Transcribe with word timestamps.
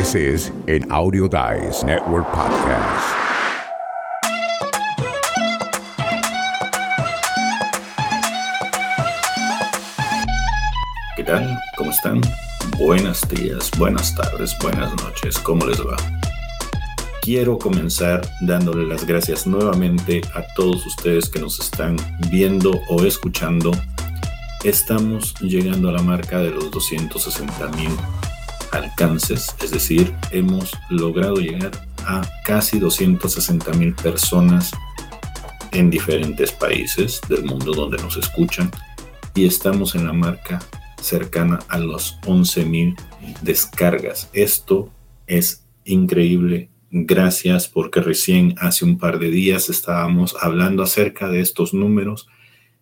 This 0.00 0.14
is 0.14 0.48
an 0.66 0.90
Audio 0.90 1.28
Dice 1.28 1.84
Network 1.84 2.24
podcast. 2.32 3.16
¿Qué 11.16 11.24
tal? 11.24 11.54
¿Cómo 11.76 11.90
están? 11.90 12.22
Buenos 12.78 13.20
días, 13.28 13.70
buenas 13.76 14.14
tardes, 14.14 14.56
buenas 14.62 14.90
noches. 15.02 15.38
¿Cómo 15.38 15.66
les 15.66 15.78
va? 15.82 15.98
Quiero 17.20 17.58
comenzar 17.58 18.22
dándole 18.40 18.86
las 18.86 19.04
gracias 19.04 19.46
nuevamente 19.46 20.22
a 20.34 20.42
todos 20.54 20.86
ustedes 20.86 21.28
que 21.28 21.40
nos 21.40 21.60
están 21.60 21.96
viendo 22.30 22.72
o 22.88 23.04
escuchando. 23.04 23.70
Estamos 24.64 25.34
llegando 25.42 25.90
a 25.90 25.92
la 25.92 26.02
marca 26.02 26.38
de 26.38 26.52
los 26.52 26.70
260 26.70 27.68
mil 27.76 27.90
alcances, 28.72 29.54
es 29.62 29.70
decir, 29.70 30.14
hemos 30.30 30.72
logrado 30.88 31.36
llegar 31.36 31.70
a 32.06 32.22
casi 32.44 32.78
260 32.78 33.72
mil 33.74 33.94
personas 33.94 34.70
en 35.72 35.90
diferentes 35.90 36.52
países 36.52 37.20
del 37.28 37.44
mundo 37.44 37.72
donde 37.72 37.98
nos 37.98 38.16
escuchan 38.16 38.70
y 39.34 39.46
estamos 39.46 39.94
en 39.94 40.06
la 40.06 40.12
marca 40.12 40.60
cercana 41.00 41.60
a 41.68 41.78
los 41.78 42.18
11 42.26 42.64
mil 42.64 42.96
descargas. 43.42 44.28
Esto 44.32 44.90
es 45.26 45.66
increíble. 45.84 46.70
Gracias 46.90 47.68
porque 47.68 48.00
recién 48.00 48.54
hace 48.58 48.84
un 48.84 48.98
par 48.98 49.18
de 49.18 49.30
días 49.30 49.68
estábamos 49.68 50.36
hablando 50.40 50.82
acerca 50.82 51.28
de 51.28 51.40
estos 51.40 51.72
números 51.72 52.28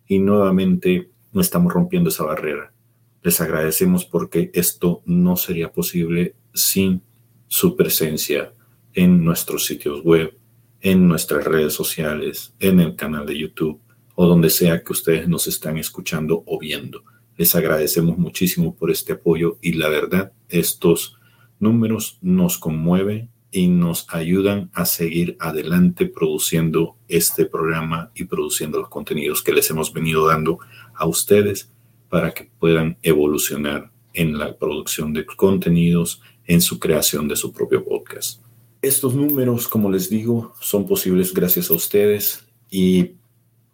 y 0.07 0.17
nuevamente 0.19 1.09
estamos 1.35 1.71
rompiendo 1.71 2.09
esa 2.09 2.23
barrera. 2.23 2.73
Les 3.21 3.41
agradecemos 3.41 4.05
porque 4.05 4.51
esto 4.53 5.01
no 5.05 5.35
sería 5.35 5.71
posible 5.71 6.35
sin 6.53 7.01
su 7.47 7.75
presencia 7.75 8.53
en 8.93 9.23
nuestros 9.23 9.65
sitios 9.65 10.03
web, 10.03 10.37
en 10.81 11.07
nuestras 11.07 11.43
redes 11.43 11.73
sociales, 11.73 12.53
en 12.59 12.79
el 12.79 12.95
canal 12.95 13.25
de 13.25 13.37
YouTube 13.37 13.81
o 14.21 14.27
donde 14.27 14.49
sea 14.49 14.83
que 14.83 14.91
ustedes 14.91 15.29
nos 15.29 15.47
están 15.47 15.77
escuchando 15.77 16.43
o 16.45 16.59
viendo. 16.59 17.05
Les 17.37 17.55
agradecemos 17.55 18.17
muchísimo 18.17 18.75
por 18.75 18.91
este 18.91 19.13
apoyo 19.13 19.57
y 19.61 19.73
la 19.73 19.87
verdad, 19.87 20.33
estos 20.49 21.17
números 21.57 22.17
nos 22.21 22.57
conmueven 22.57 23.29
y 23.49 23.67
nos 23.67 24.05
ayudan 24.09 24.69
a 24.73 24.85
seguir 24.85 25.37
adelante 25.39 26.05
produciendo 26.05 26.97
este 27.07 27.45
programa 27.45 28.11
y 28.13 28.25
produciendo 28.25 28.79
los 28.79 28.89
contenidos 28.89 29.41
que 29.41 29.53
les 29.53 29.69
hemos 29.69 29.93
venido 29.93 30.27
dando 30.27 30.59
a 30.93 31.07
ustedes 31.07 31.71
para 32.09 32.31
que 32.33 32.49
puedan 32.59 32.97
evolucionar 33.03 33.91
en 34.13 34.37
la 34.37 34.57
producción 34.57 35.13
de 35.13 35.25
contenidos, 35.25 36.21
en 36.45 36.61
su 36.61 36.79
creación 36.79 37.27
de 37.27 37.35
su 37.35 37.53
propio 37.53 37.85
podcast. 37.85 38.41
Estos 38.81 39.13
números, 39.13 39.67
como 39.67 39.91
les 39.91 40.09
digo, 40.09 40.53
son 40.59 40.87
posibles 40.87 41.33
gracias 41.33 41.69
a 41.69 41.75
ustedes 41.75 42.45
y 42.69 43.11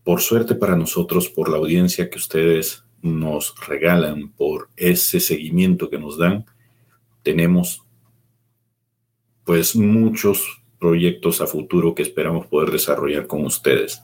por 0.03 0.22
suerte 0.22 0.56
para 0.56 0.75
nosotros, 0.75 1.30
por 1.30 1.50
la 1.50 1.58
audiencia 1.58 2.09
que 2.09 2.17
ustedes 2.17 2.83
nos 3.02 3.56
regalan, 3.67 4.30
por 4.30 4.69
ese 4.75 5.19
seguimiento 5.19 5.89
que 5.89 5.97
nos 5.97 6.17
dan, 6.17 6.45
tenemos 7.23 7.83
pues 9.44 9.75
muchos 9.75 10.61
proyectos 10.80 11.41
a 11.41 11.47
futuro 11.47 11.95
que 11.95 12.03
esperamos 12.03 12.47
poder 12.47 12.72
desarrollar 12.72 13.28
con 13.28 13.45
ustedes 13.45 14.02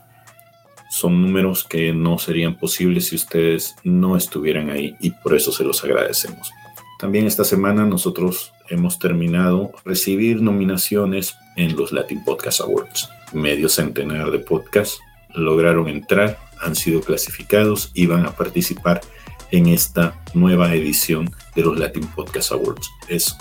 son 0.92 1.22
números 1.22 1.64
que 1.64 1.94
no 1.94 2.20
serían 2.20 2.58
posibles 2.58 3.08
si 3.08 3.16
ustedes 3.16 3.76
no 3.86 4.18
estuvieran 4.18 4.70
ahí 4.70 4.94
y 5.00 5.12
por 5.12 5.34
eso 5.34 5.54
se 5.54 5.64
los 5.64 5.82
agradecemos. 5.86 6.52
También 7.00 7.26
esta 7.26 7.46
semana 7.46 7.86
nosotros 7.86 8.52
hemos 8.70 9.00
terminado 9.00 9.72
recibir 9.86 10.42
nominaciones 10.42 11.38
en 11.56 11.78
los 11.78 11.94
Latin 11.94 12.22
Podcast 12.26 12.60
Awards. 12.60 13.10
Medio 13.32 13.70
centenar 13.70 14.32
de 14.32 14.40
podcasts 14.40 15.00
lograron 15.34 15.88
entrar, 15.88 16.38
han 16.60 16.76
sido 16.76 17.00
clasificados 17.00 17.92
y 17.94 18.08
van 18.08 18.26
a 18.26 18.36
participar 18.36 19.00
en 19.52 19.68
esta 19.68 20.22
nueva 20.34 20.76
edición 20.76 21.32
de 21.56 21.62
los 21.64 21.80
Latin 21.80 22.06
Podcast 22.08 22.52
Awards. 22.52 22.90
Es 23.08 23.38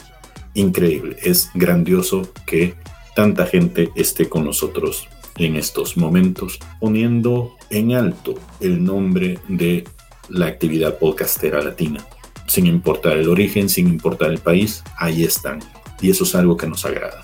increíble, 0.54 1.16
es 1.20 1.50
grandioso 1.54 2.32
que 2.46 2.76
tanta 3.16 3.44
gente 3.44 3.90
esté 3.96 4.28
con 4.28 4.44
nosotros 4.44 5.08
en 5.40 5.56
estos 5.56 5.96
momentos, 5.96 6.58
poniendo 6.78 7.56
en 7.70 7.94
alto 7.94 8.34
el 8.60 8.84
nombre 8.84 9.38
de 9.48 9.84
la 10.28 10.46
actividad 10.46 10.98
podcastera 10.98 11.62
latina. 11.62 12.04
Sin 12.46 12.66
importar 12.66 13.16
el 13.16 13.28
origen, 13.28 13.68
sin 13.68 13.88
importar 13.88 14.30
el 14.30 14.38
país, 14.38 14.84
ahí 14.98 15.24
están. 15.24 15.60
Y 16.00 16.10
eso 16.10 16.24
es 16.24 16.34
algo 16.34 16.56
que 16.56 16.66
nos 16.66 16.84
agrada. 16.84 17.22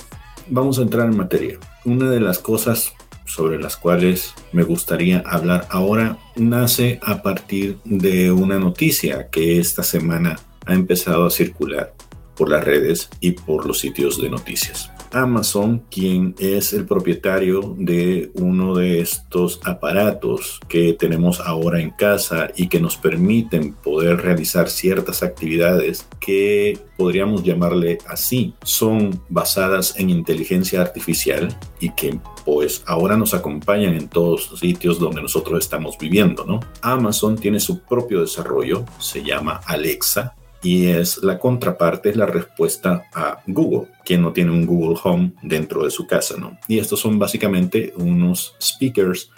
Vamos 0.48 0.78
a 0.78 0.82
entrar 0.82 1.06
en 1.06 1.16
materia. 1.16 1.58
Una 1.84 2.10
de 2.10 2.20
las 2.20 2.38
cosas 2.38 2.94
sobre 3.26 3.58
las 3.58 3.76
cuales 3.76 4.34
me 4.52 4.62
gustaría 4.62 5.18
hablar 5.26 5.66
ahora 5.70 6.18
nace 6.36 7.00
a 7.02 7.22
partir 7.22 7.78
de 7.84 8.30
una 8.32 8.58
noticia 8.58 9.28
que 9.28 9.58
esta 9.58 9.82
semana 9.82 10.38
ha 10.64 10.74
empezado 10.74 11.26
a 11.26 11.30
circular 11.30 11.94
por 12.36 12.50
las 12.50 12.64
redes 12.64 13.10
y 13.20 13.32
por 13.32 13.66
los 13.66 13.80
sitios 13.80 14.20
de 14.20 14.30
noticias. 14.30 14.90
Amazon, 15.16 15.82
quien 15.90 16.34
es 16.38 16.72
el 16.72 16.84
propietario 16.84 17.74
de 17.78 18.30
uno 18.34 18.74
de 18.74 19.00
estos 19.00 19.60
aparatos 19.64 20.60
que 20.68 20.92
tenemos 20.92 21.40
ahora 21.40 21.80
en 21.80 21.90
casa 21.90 22.50
y 22.56 22.68
que 22.68 22.80
nos 22.80 22.96
permiten 22.96 23.72
poder 23.72 24.18
realizar 24.18 24.68
ciertas 24.68 25.22
actividades 25.22 26.06
que 26.20 26.78
podríamos 26.96 27.42
llamarle 27.42 27.98
así, 28.08 28.54
son 28.62 29.20
basadas 29.28 29.98
en 29.98 30.10
inteligencia 30.10 30.80
artificial 30.80 31.48
y 31.80 31.90
que 31.90 32.18
pues 32.44 32.82
ahora 32.86 33.16
nos 33.16 33.34
acompañan 33.34 33.94
en 33.94 34.08
todos 34.08 34.50
los 34.50 34.60
sitios 34.60 34.98
donde 34.98 35.22
nosotros 35.22 35.58
estamos 35.58 35.96
viviendo, 35.98 36.44
¿no? 36.44 36.60
Amazon 36.82 37.36
tiene 37.36 37.58
su 37.58 37.80
propio 37.80 38.20
desarrollo, 38.20 38.84
se 38.98 39.22
llama 39.22 39.60
Alexa, 39.66 40.34
y 40.66 40.88
es 40.88 41.18
la 41.22 41.38
contraparte, 41.38 42.10
es 42.10 42.16
la 42.16 42.26
respuesta 42.26 43.04
a 43.14 43.40
Google, 43.46 43.86
quien 44.04 44.20
no 44.20 44.32
tiene 44.32 44.50
un 44.50 44.66
Google 44.66 44.98
Home 45.04 45.30
dentro 45.40 45.84
de 45.84 45.92
su 45.92 46.08
casa, 46.08 46.34
¿no? 46.36 46.58
Y 46.66 46.80
estos 46.80 46.98
son 46.98 47.20
básicamente 47.20 47.92
unos 47.94 48.56
speakers, 48.60 49.30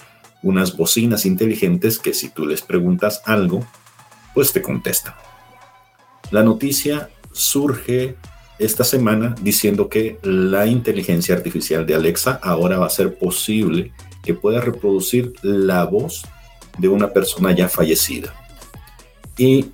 unas 0.42 0.74
bocinas 0.74 1.26
inteligentes 1.26 1.98
que 1.98 2.14
si 2.14 2.30
tú 2.30 2.46
les 2.46 2.62
preguntas 2.62 3.20
algo, 3.26 3.62
pues 4.32 4.54
te 4.54 4.62
contestan. 4.62 5.12
La 6.30 6.42
noticia 6.42 7.10
surge 7.30 8.16
esta 8.58 8.84
semana 8.84 9.34
diciendo 9.42 9.90
que 9.90 10.18
la 10.22 10.64
inteligencia 10.64 11.34
artificial 11.34 11.84
de 11.84 11.94
Alexa 11.94 12.40
ahora 12.42 12.78
va 12.78 12.86
a 12.86 12.90
ser 12.90 13.18
posible 13.18 13.92
que 14.22 14.32
pueda 14.32 14.62
reproducir 14.62 15.34
la 15.42 15.84
voz 15.84 16.24
de 16.78 16.88
una 16.88 17.12
persona 17.12 17.52
ya 17.52 17.68
fallecida. 17.68 18.34
Y 19.36 19.66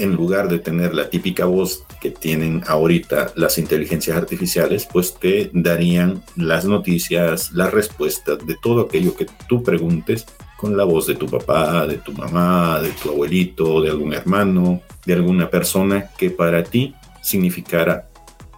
en 0.00 0.14
lugar 0.14 0.48
de 0.48 0.58
tener 0.58 0.94
la 0.94 1.08
típica 1.10 1.44
voz 1.44 1.84
que 2.00 2.10
tienen 2.10 2.62
ahorita 2.66 3.32
las 3.36 3.58
inteligencias 3.58 4.16
artificiales, 4.16 4.86
pues 4.90 5.14
te 5.14 5.50
darían 5.52 6.22
las 6.36 6.64
noticias, 6.64 7.52
las 7.52 7.72
respuestas 7.72 8.44
de 8.46 8.56
todo 8.62 8.82
aquello 8.82 9.14
que 9.16 9.26
tú 9.48 9.62
preguntes 9.62 10.26
con 10.56 10.76
la 10.76 10.84
voz 10.84 11.06
de 11.06 11.14
tu 11.14 11.26
papá, 11.26 11.86
de 11.86 11.98
tu 11.98 12.12
mamá, 12.12 12.80
de 12.80 12.90
tu 12.90 13.10
abuelito, 13.10 13.82
de 13.82 13.90
algún 13.90 14.14
hermano, 14.14 14.80
de 15.04 15.14
alguna 15.14 15.50
persona 15.50 16.10
que 16.16 16.30
para 16.30 16.62
ti 16.62 16.94
significara 17.22 18.08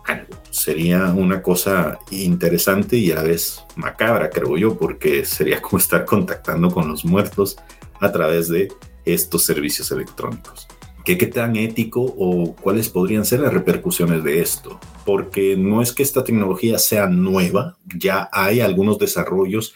algo. 0.04 0.36
Sería 0.50 1.06
una 1.06 1.42
cosa 1.42 1.98
interesante 2.10 2.96
y 2.96 3.10
a 3.10 3.16
la 3.16 3.22
vez 3.22 3.64
macabra, 3.76 4.30
creo 4.30 4.56
yo, 4.56 4.76
porque 4.78 5.24
sería 5.24 5.60
como 5.60 5.78
estar 5.78 6.04
contactando 6.04 6.70
con 6.70 6.88
los 6.88 7.04
muertos 7.04 7.56
a 8.00 8.12
través 8.12 8.48
de 8.48 8.68
estos 9.04 9.44
servicios 9.44 9.90
electrónicos 9.90 10.68
qué 11.06 11.26
tan 11.28 11.54
ético 11.54 12.02
o 12.02 12.56
cuáles 12.56 12.88
podrían 12.88 13.24
ser 13.24 13.40
las 13.40 13.54
repercusiones 13.54 14.24
de 14.24 14.40
esto. 14.40 14.80
Porque 15.04 15.56
no 15.56 15.80
es 15.80 15.92
que 15.92 16.02
esta 16.02 16.24
tecnología 16.24 16.78
sea 16.78 17.06
nueva, 17.06 17.78
ya 17.96 18.28
hay 18.32 18.60
algunos 18.60 18.98
desarrollos 18.98 19.74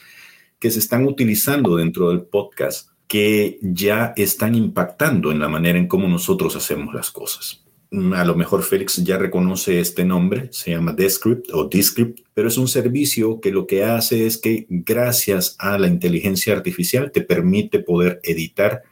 que 0.58 0.72
se 0.72 0.80
están 0.80 1.06
utilizando 1.06 1.76
dentro 1.76 2.10
del 2.10 2.22
podcast 2.22 2.90
que 3.06 3.58
ya 3.62 4.12
están 4.16 4.54
impactando 4.54 5.32
en 5.32 5.38
la 5.38 5.48
manera 5.48 5.78
en 5.78 5.88
cómo 5.88 6.06
nosotros 6.06 6.54
hacemos 6.56 6.94
las 6.94 7.10
cosas. 7.10 7.64
A 8.14 8.24
lo 8.24 8.36
mejor 8.36 8.62
Félix 8.62 9.02
ya 9.02 9.18
reconoce 9.18 9.80
este 9.80 10.04
nombre, 10.04 10.48
se 10.52 10.70
llama 10.70 10.92
Descript 10.92 11.52
o 11.52 11.64
Descript, 11.64 12.20
pero 12.34 12.46
es 12.46 12.56
un 12.56 12.68
servicio 12.68 13.40
que 13.40 13.50
lo 13.50 13.66
que 13.66 13.82
hace 13.82 14.26
es 14.26 14.38
que 14.38 14.66
gracias 14.68 15.56
a 15.58 15.76
la 15.76 15.88
inteligencia 15.88 16.54
artificial 16.54 17.10
te 17.10 17.22
permite 17.22 17.80
poder 17.80 18.20
editar 18.22 18.82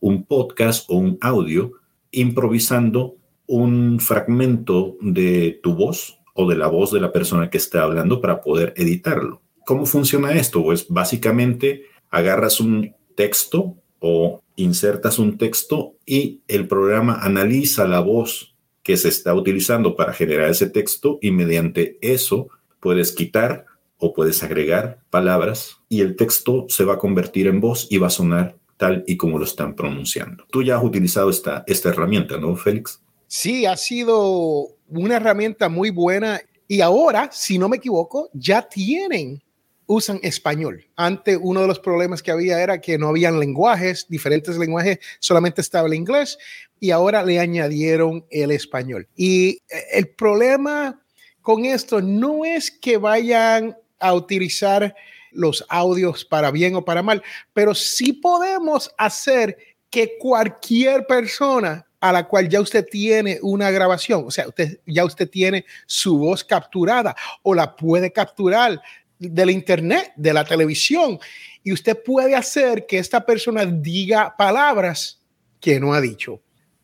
un 0.00 0.24
podcast 0.24 0.88
o 0.88 0.96
un 0.96 1.18
audio 1.20 1.72
improvisando 2.10 3.16
un 3.46 3.98
fragmento 4.00 4.96
de 5.00 5.58
tu 5.62 5.74
voz 5.74 6.18
o 6.34 6.48
de 6.48 6.56
la 6.56 6.68
voz 6.68 6.92
de 6.92 7.00
la 7.00 7.12
persona 7.12 7.50
que 7.50 7.58
está 7.58 7.82
hablando 7.82 8.20
para 8.20 8.40
poder 8.40 8.74
editarlo. 8.76 9.42
¿Cómo 9.66 9.86
funciona 9.86 10.32
esto? 10.32 10.62
Pues 10.62 10.86
básicamente 10.88 11.84
agarras 12.10 12.60
un 12.60 12.94
texto 13.14 13.76
o 14.00 14.42
insertas 14.56 15.18
un 15.18 15.38
texto 15.38 15.94
y 16.06 16.42
el 16.48 16.68
programa 16.68 17.18
analiza 17.20 17.86
la 17.86 18.00
voz 18.00 18.54
que 18.82 18.96
se 18.96 19.08
está 19.08 19.34
utilizando 19.34 19.96
para 19.96 20.12
generar 20.12 20.50
ese 20.50 20.70
texto 20.70 21.18
y 21.20 21.30
mediante 21.30 21.98
eso 22.00 22.48
puedes 22.80 23.12
quitar 23.12 23.66
o 23.98 24.14
puedes 24.14 24.42
agregar 24.42 25.00
palabras 25.10 25.78
y 25.88 26.00
el 26.00 26.16
texto 26.16 26.66
se 26.68 26.84
va 26.84 26.94
a 26.94 26.98
convertir 26.98 27.46
en 27.48 27.60
voz 27.60 27.86
y 27.90 27.98
va 27.98 28.06
a 28.06 28.10
sonar 28.10 28.56
tal 28.78 29.04
y 29.06 29.18
como 29.18 29.38
lo 29.38 29.44
están 29.44 29.74
pronunciando. 29.74 30.46
Tú 30.50 30.62
ya 30.62 30.78
has 30.78 30.84
utilizado 30.84 31.28
esta, 31.28 31.64
esta 31.66 31.90
herramienta, 31.90 32.38
¿no, 32.38 32.56
Félix? 32.56 33.02
Sí, 33.26 33.66
ha 33.66 33.76
sido 33.76 34.68
una 34.88 35.16
herramienta 35.16 35.68
muy 35.68 35.90
buena 35.90 36.40
y 36.66 36.80
ahora, 36.80 37.28
si 37.30 37.58
no 37.58 37.68
me 37.68 37.76
equivoco, 37.76 38.30
ya 38.32 38.62
tienen 38.62 39.42
usan 39.88 40.20
español. 40.22 40.86
Antes 40.96 41.38
uno 41.40 41.62
de 41.62 41.66
los 41.66 41.80
problemas 41.80 42.22
que 42.22 42.30
había 42.30 42.62
era 42.62 42.80
que 42.80 42.98
no 42.98 43.08
habían 43.08 43.40
lenguajes, 43.40 44.06
diferentes 44.08 44.56
lenguajes, 44.58 44.98
solamente 45.18 45.62
estaba 45.62 45.88
el 45.88 45.94
inglés 45.94 46.38
y 46.78 46.90
ahora 46.90 47.24
le 47.24 47.40
añadieron 47.40 48.24
el 48.30 48.50
español. 48.50 49.08
Y 49.16 49.62
eh, 49.70 49.84
el 49.92 50.08
problema 50.08 51.02
con 51.40 51.64
esto 51.64 52.02
no 52.02 52.44
es 52.44 52.70
que 52.70 52.98
vayan 52.98 53.76
a 53.98 54.12
utilizar 54.12 54.94
los 55.30 55.64
audios 55.68 56.24
para 56.24 56.50
bien 56.50 56.74
o 56.76 56.84
para 56.84 57.02
mal, 57.02 57.22
pero 57.52 57.74
sí 57.74 58.12
podemos 58.12 58.92
hacer 58.98 59.56
que 59.90 60.18
cualquier 60.18 61.06
persona 61.06 61.86
a 62.00 62.12
la 62.12 62.28
cual 62.28 62.48
ya 62.48 62.60
usted 62.60 62.86
tiene 62.88 63.38
una 63.42 63.70
grabación, 63.70 64.24
o 64.26 64.30
sea, 64.30 64.46
ya 64.86 65.04
usted 65.04 65.28
tiene 65.28 65.64
su 65.86 66.18
voz 66.18 66.44
capturada 66.44 67.16
o 67.42 67.54
la 67.54 67.74
puede 67.74 68.12
capturar 68.12 68.80
del 69.18 69.50
internet, 69.50 70.12
de 70.16 70.32
la 70.32 70.44
televisión, 70.44 71.18
y 71.64 71.72
usted 71.72 72.00
puede 72.02 72.36
hacer 72.36 72.86
que 72.86 72.98
esta 72.98 73.26
persona 73.26 73.64
diga 73.66 74.36
palabras 74.36 75.20
que 75.60 75.80
no 75.80 75.92
ha 75.92 76.00
dicho. 76.00 76.40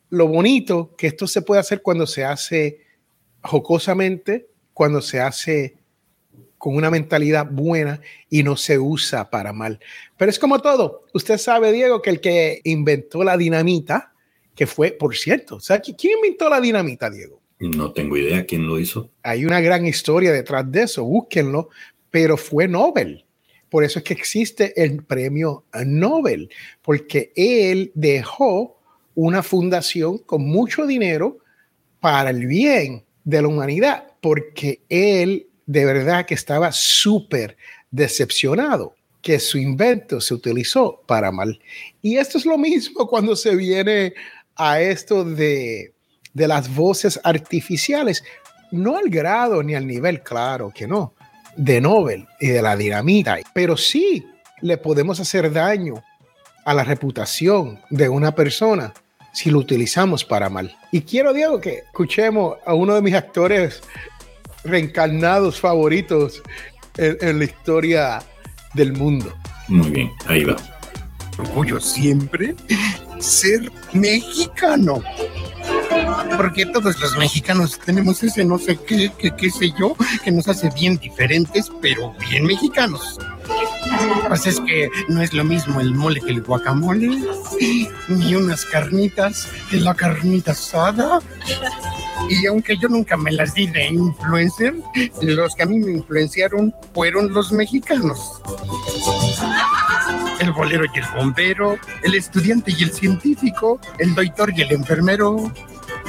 Lo 0.09 0.27
bonito 0.27 0.93
que 0.97 1.07
esto 1.07 1.27
se 1.27 1.41
puede 1.41 1.61
hacer 1.61 1.81
cuando 1.81 2.05
se 2.05 2.25
hace 2.25 2.81
jocosamente, 3.41 4.49
cuando 4.73 5.01
se 5.01 5.21
hace 5.21 5.77
con 6.65 6.75
una 6.75 6.89
mentalidad 6.89 7.47
buena 7.47 8.01
y 8.27 8.41
no 8.41 8.57
se 8.57 8.79
usa 8.79 9.29
para 9.29 9.53
mal. 9.53 9.79
Pero 10.17 10.31
es 10.31 10.39
como 10.39 10.63
todo. 10.63 11.03
Usted 11.13 11.37
sabe, 11.37 11.71
Diego, 11.71 12.01
que 12.01 12.09
el 12.09 12.19
que 12.19 12.61
inventó 12.63 13.23
la 13.23 13.37
dinamita, 13.37 14.13
que 14.55 14.65
fue, 14.65 14.89
por 14.89 15.15
cierto, 15.15 15.59
¿sabe 15.59 15.83
quién 15.95 16.17
inventó 16.17 16.49
la 16.49 16.59
dinamita, 16.59 17.11
Diego? 17.11 17.39
No 17.59 17.91
tengo 17.91 18.17
idea 18.17 18.47
quién 18.47 18.65
lo 18.65 18.79
hizo. 18.79 19.11
Hay 19.21 19.45
una 19.45 19.61
gran 19.61 19.85
historia 19.85 20.31
detrás 20.31 20.71
de 20.71 20.81
eso, 20.81 21.03
búsquenlo, 21.03 21.69
pero 22.09 22.35
fue 22.35 22.67
Nobel. 22.67 23.25
Por 23.69 23.83
eso 23.83 23.99
es 23.99 24.05
que 24.05 24.15
existe 24.15 24.73
el 24.83 25.03
premio 25.03 25.65
Nobel, 25.85 26.49
porque 26.81 27.31
él 27.35 27.91
dejó 27.93 28.81
una 29.13 29.43
fundación 29.43 30.17
con 30.17 30.43
mucho 30.43 30.87
dinero 30.87 31.37
para 31.99 32.31
el 32.31 32.47
bien 32.47 33.05
de 33.23 33.43
la 33.43 33.49
humanidad, 33.49 34.07
porque 34.19 34.81
él 34.89 35.45
de 35.65 35.85
verdad 35.85 36.25
que 36.25 36.33
estaba 36.33 36.71
súper 36.71 37.57
decepcionado 37.91 38.95
que 39.21 39.39
su 39.39 39.57
invento 39.57 40.21
se 40.21 40.35
utilizó 40.35 41.01
para 41.07 41.31
mal. 41.31 41.59
Y 42.01 42.17
esto 42.17 42.37
es 42.37 42.45
lo 42.45 42.57
mismo 42.57 43.07
cuando 43.07 43.35
se 43.35 43.55
viene 43.55 44.13
a 44.55 44.79
esto 44.79 45.23
de, 45.23 45.93
de 46.33 46.47
las 46.47 46.73
voces 46.73 47.19
artificiales, 47.23 48.23
no 48.71 48.97
al 48.97 49.09
grado 49.09 49.63
ni 49.63 49.73
al 49.73 49.87
nivel, 49.87 50.21
claro 50.21 50.71
que 50.73 50.87
no, 50.87 51.13
de 51.57 51.81
Nobel 51.81 52.27
y 52.39 52.49
de 52.49 52.61
la 52.61 52.75
dinamita, 52.75 53.39
pero 53.53 53.77
sí 53.77 54.27
le 54.61 54.77
podemos 54.77 55.19
hacer 55.19 55.51
daño 55.51 56.03
a 56.65 56.73
la 56.73 56.83
reputación 56.83 57.79
de 57.89 58.09
una 58.09 58.35
persona 58.35 58.93
si 59.33 59.49
lo 59.49 59.59
utilizamos 59.59 60.23
para 60.23 60.49
mal. 60.49 60.75
Y 60.91 61.01
quiero, 61.01 61.33
Diego, 61.33 61.59
que 61.59 61.79
escuchemos 61.79 62.57
a 62.65 62.73
uno 62.73 62.95
de 62.95 63.01
mis 63.01 63.13
actores 63.13 63.81
reencarnados 64.65 65.59
favoritos 65.59 66.41
en, 66.97 67.17
en 67.21 67.39
la 67.39 67.45
historia 67.45 68.23
del 68.73 68.93
mundo. 68.93 69.33
Muy 69.67 69.89
bien, 69.89 70.11
ahí 70.27 70.43
va. 70.43 70.55
Orgullo 71.37 71.79
siempre 71.79 72.55
ser 73.19 73.71
mexicano 73.93 75.01
porque 76.37 76.65
todos 76.65 76.99
los 76.99 77.17
mexicanos 77.17 77.79
tenemos 77.79 78.21
ese 78.23 78.43
no 78.43 78.57
sé 78.57 78.77
qué, 78.77 79.11
que 79.17 79.35
qué 79.35 79.49
sé 79.49 79.71
yo, 79.79 79.95
que 80.23 80.31
nos 80.31 80.47
hace 80.47 80.69
bien 80.71 80.97
diferentes, 80.97 81.71
pero 81.81 82.13
bien 82.29 82.45
mexicanos. 82.45 83.17
Pues 84.27 84.45
es 84.47 84.59
que 84.61 84.89
no 85.07 85.21
es 85.21 85.33
lo 85.33 85.43
mismo 85.43 85.79
el 85.79 85.93
mole 85.93 86.19
que 86.19 86.31
el 86.31 86.41
guacamole, 86.41 87.09
ni 88.09 88.35
unas 88.35 88.65
carnitas 88.65 89.47
que 89.69 89.77
la 89.77 89.93
carnita 89.93 90.51
asada. 90.51 91.19
Y 92.29 92.45
aunque 92.47 92.77
yo 92.77 92.87
nunca 92.89 93.17
me 93.17 93.31
las 93.31 93.53
di 93.53 93.67
de 93.67 93.87
influencer, 93.87 94.75
los 95.21 95.55
que 95.55 95.63
a 95.63 95.65
mí 95.65 95.79
me 95.79 95.91
influenciaron 95.91 96.73
fueron 96.93 97.33
los 97.33 97.51
mexicanos. 97.51 98.41
El 100.39 100.51
bolero 100.51 100.85
y 100.93 100.99
el 100.99 101.05
bombero, 101.15 101.77
el 102.03 102.15
estudiante 102.15 102.73
y 102.77 102.83
el 102.83 102.91
científico, 102.91 103.79
el 103.99 104.15
doctor 104.15 104.51
y 104.55 104.61
el 104.61 104.71
enfermero, 104.71 105.51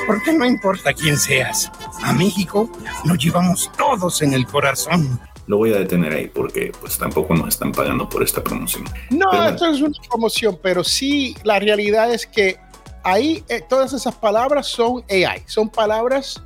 porque 0.07 0.33
no 0.33 0.45
importa 0.45 0.93
quién 0.93 1.17
seas, 1.17 1.71
a 2.03 2.13
México 2.13 2.71
nos 3.05 3.19
llevamos 3.19 3.71
todos 3.77 4.23
en 4.23 4.33
el 4.33 4.47
corazón. 4.47 5.21
Lo 5.47 5.59
voy 5.59 5.73
a 5.73 5.79
detener 5.79 6.13
ahí 6.13 6.27
porque 6.27 6.73
pues 6.81 6.99
tampoco 6.99 7.35
nos 7.35 7.49
están 7.49 7.71
pagando 7.71 8.09
por 8.09 8.23
esta 8.23 8.43
promoción. 8.43 8.85
No, 9.11 9.47
esto 9.47 9.71
es 9.71 9.81
una 9.81 9.97
promoción, 10.09 10.59
pero 10.61 10.83
sí 10.83 11.37
la 11.45 11.61
realidad 11.61 12.13
es 12.13 12.27
que 12.27 12.59
ahí 13.07 13.45
eh, 13.49 13.63
todas 13.67 13.93
esas 13.93 14.15
palabras 14.17 14.67
son 14.67 15.05
AI, 15.09 15.43
son 15.47 15.69
palabras 15.69 16.43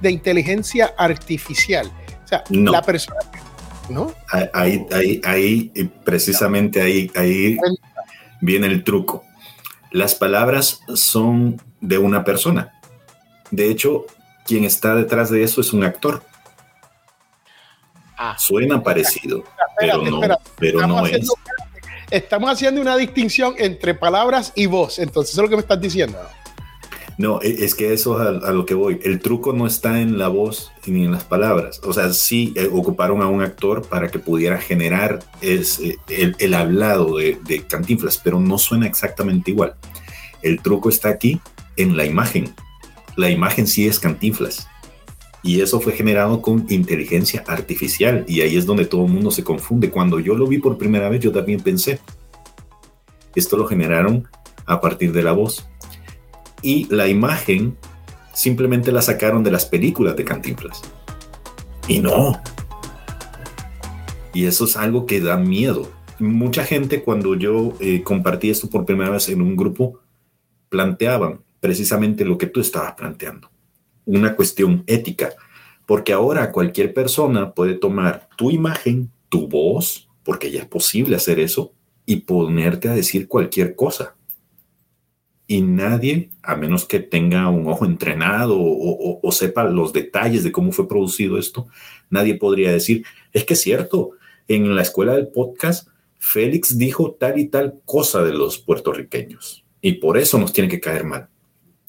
de 0.00 0.10
inteligencia 0.10 0.92
artificial. 0.98 1.90
O 2.24 2.28
sea, 2.28 2.44
la 2.50 2.82
persona, 2.82 3.20
¿no? 3.88 4.12
Ahí, 4.52 4.84
ahí, 4.90 5.20
ahí, 5.24 5.72
precisamente 6.04 6.82
ahí, 6.82 7.10
ahí 7.14 7.56
viene 8.40 8.66
el 8.66 8.82
truco. 8.82 9.24
Las 9.92 10.14
palabras 10.14 10.80
son 10.94 11.62
de 11.80 11.96
una 11.96 12.24
persona. 12.24 12.72
De 13.50 13.70
hecho, 13.70 14.04
quien 14.44 14.64
está 14.64 14.94
detrás 14.94 15.30
de 15.30 15.42
eso 15.42 15.60
es 15.60 15.72
un 15.72 15.84
actor. 15.84 16.22
Ah. 18.16 18.36
Suena 18.36 18.82
parecido, 18.82 19.44
pero 19.78 20.02
no, 20.02 20.20
pero 20.58 20.86
no 20.86 21.06
es. 21.06 21.30
Estamos 22.10 22.50
haciendo 22.50 22.80
una 22.80 22.96
distinción 22.96 23.54
entre 23.58 23.94
palabras 23.94 24.52
y 24.54 24.66
voz, 24.66 24.98
entonces 24.98 25.34
es 25.34 25.42
lo 25.42 25.48
que 25.48 25.56
me 25.56 25.60
estás 25.60 25.80
diciendo. 25.80 26.18
No, 27.18 27.42
e, 27.42 27.64
es 27.64 27.74
que 27.74 27.92
eso 27.92 28.22
es 28.22 28.42
a, 28.44 28.52
lo 28.52 28.64
que 28.64 28.74
voy. 28.74 29.00
El 29.02 29.18
truco 29.18 29.52
no 29.52 29.66
está 29.66 30.00
en 30.00 30.18
la 30.18 30.28
voz 30.28 30.72
ni 30.86 31.04
en 31.04 31.10
las 31.10 31.24
palabras. 31.24 31.80
O 31.84 31.92
sea, 31.92 32.12
sí 32.12 32.54
eh, 32.56 32.70
ocuparon 32.72 33.20
a 33.20 33.26
un 33.26 33.42
actor 33.42 33.86
para 33.86 34.08
que 34.08 34.20
pudiera 34.20 34.58
generar 34.58 35.18
el, 35.42 35.66
el, 36.38 36.54
hablado 36.54 37.16
de, 37.16 37.36
de 37.44 37.66
Cantinflas, 37.66 38.18
pero 38.18 38.40
no 38.40 38.56
suena 38.56 38.86
exactamente 38.86 39.50
igual. 39.50 39.74
El 40.42 40.62
truco 40.62 40.88
está 40.88 41.08
aquí 41.08 41.40
en 41.76 41.96
la 41.96 42.06
imagen. 42.06 42.54
La 43.16 43.28
imagen 43.30 43.66
sí 43.66 43.88
es 43.88 43.98
Cantinflas. 43.98 44.68
Y 45.48 45.62
eso 45.62 45.80
fue 45.80 45.94
generado 45.94 46.42
con 46.42 46.66
inteligencia 46.68 47.42
artificial. 47.46 48.22
Y 48.28 48.42
ahí 48.42 48.58
es 48.58 48.66
donde 48.66 48.84
todo 48.84 49.06
el 49.06 49.12
mundo 49.12 49.30
se 49.30 49.42
confunde. 49.42 49.88
Cuando 49.88 50.20
yo 50.20 50.34
lo 50.34 50.46
vi 50.46 50.58
por 50.58 50.76
primera 50.76 51.08
vez, 51.08 51.20
yo 51.20 51.32
también 51.32 51.60
pensé, 51.60 52.00
esto 53.34 53.56
lo 53.56 53.66
generaron 53.66 54.28
a 54.66 54.78
partir 54.78 55.10
de 55.10 55.22
la 55.22 55.32
voz. 55.32 55.66
Y 56.60 56.86
la 56.94 57.08
imagen 57.08 57.78
simplemente 58.34 58.92
la 58.92 59.00
sacaron 59.00 59.42
de 59.42 59.50
las 59.50 59.64
películas 59.64 60.16
de 60.16 60.26
Cantinflas. 60.26 60.82
Y 61.88 62.00
no. 62.00 62.42
Y 64.34 64.44
eso 64.44 64.66
es 64.66 64.76
algo 64.76 65.06
que 65.06 65.22
da 65.22 65.38
miedo. 65.38 65.90
Mucha 66.18 66.62
gente 66.62 67.02
cuando 67.02 67.34
yo 67.36 67.72
eh, 67.80 68.02
compartí 68.02 68.50
esto 68.50 68.68
por 68.68 68.84
primera 68.84 69.08
vez 69.08 69.30
en 69.30 69.40
un 69.40 69.56
grupo, 69.56 69.98
planteaban 70.68 71.40
precisamente 71.58 72.26
lo 72.26 72.36
que 72.36 72.48
tú 72.48 72.60
estabas 72.60 72.92
planteando, 72.92 73.50
una 74.08 74.34
cuestión 74.34 74.84
ética, 74.86 75.34
porque 75.86 76.12
ahora 76.12 76.50
cualquier 76.50 76.94
persona 76.94 77.52
puede 77.52 77.74
tomar 77.74 78.28
tu 78.36 78.50
imagen, 78.50 79.10
tu 79.28 79.48
voz, 79.48 80.08
porque 80.24 80.50
ya 80.50 80.60
es 80.60 80.66
posible 80.66 81.16
hacer 81.16 81.38
eso, 81.38 81.74
y 82.06 82.16
ponerte 82.16 82.88
a 82.88 82.94
decir 82.94 83.28
cualquier 83.28 83.74
cosa. 83.74 84.16
Y 85.46 85.60
nadie, 85.60 86.30
a 86.42 86.56
menos 86.56 86.86
que 86.86 87.00
tenga 87.00 87.48
un 87.50 87.66
ojo 87.68 87.84
entrenado 87.84 88.56
o, 88.58 89.32
sepa 89.32 89.64
los 89.64 89.92
detalles 89.92 90.42
de 90.42 90.52
cómo 90.52 90.72
fue 90.72 90.88
producido 90.88 91.38
esto, 91.38 91.66
nadie 92.08 92.34
podría 92.34 92.72
decir, 92.72 93.04
es 93.32 93.44
que 93.44 93.54
es 93.54 93.60
cierto, 93.60 94.12
en 94.46 94.74
la 94.74 94.82
escuela 94.82 95.14
del 95.14 95.28
podcast, 95.28 95.88
Félix 96.18 96.78
dijo 96.78 97.12
tal 97.12 97.38
y 97.38 97.48
tal 97.48 97.80
cosa 97.84 98.22
de 98.22 98.32
los 98.32 98.58
puertorriqueños 98.58 99.64
y 99.82 99.92
por 99.92 100.16
eso 100.16 100.38
nos 100.38 100.52
tiene 100.52 100.68
que 100.68 100.80
caer 100.80 101.04
mal. 101.04 101.28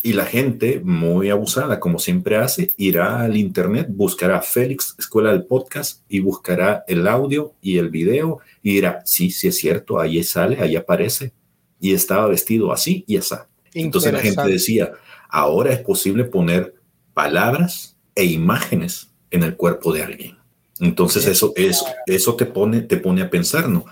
Y 0.02 0.14
la 0.14 0.26
gente, 0.26 0.82
muy 0.84 1.30
abusada, 1.30 1.80
como 1.80 2.00
siempre 2.00 2.38
hace, 2.38 2.72
irá 2.78 3.22
al 3.22 3.36
internet, 3.36 3.88
buscará 3.90 4.42
Félix 4.42 4.96
Escuela 4.98 5.32
del 5.32 5.46
Podcast 5.46 6.04
y 6.08 6.22
buscará 6.22 6.86
el 6.88 7.06
audio 7.08 7.54
y 7.62 7.78
el 7.78 7.90
video 7.90 8.40
y 8.64 8.76
dirá, 8.76 9.02
sí, 9.06 9.30
sí 9.30 9.50
es 9.50 9.58
cierto, 9.58 10.00
ahí 10.00 10.24
sale, 10.24 10.60
ahí 10.62 10.76
aparece. 10.76 11.34
Y 11.82 11.94
estaba 11.94 12.28
vestido 12.28 12.72
así 12.72 13.04
y 13.08 13.18
así. 13.18 13.36
Entonces 13.74 14.14
la 14.14 14.20
gente 14.20 14.48
decía, 14.48 14.94
Ahora 15.30 15.72
es 15.72 15.80
posible 15.80 16.26
poner 16.26 16.74
palabras 17.14 17.96
e 18.16 18.26
imágenes 18.26 19.12
en 19.30 19.44
el 19.44 19.56
cuerpo 19.56 19.94
de 19.94 20.04
alguien. 20.04 20.38
Entonces 20.80 21.28
eso, 21.28 21.54
eso, 21.56 21.86
eso 22.08 22.36
te, 22.36 22.48
pone, 22.48 22.82
te 22.82 22.98
pone 22.98 23.22
a 23.22 23.30
pensar, 23.30 23.70
¿no? 23.70 23.86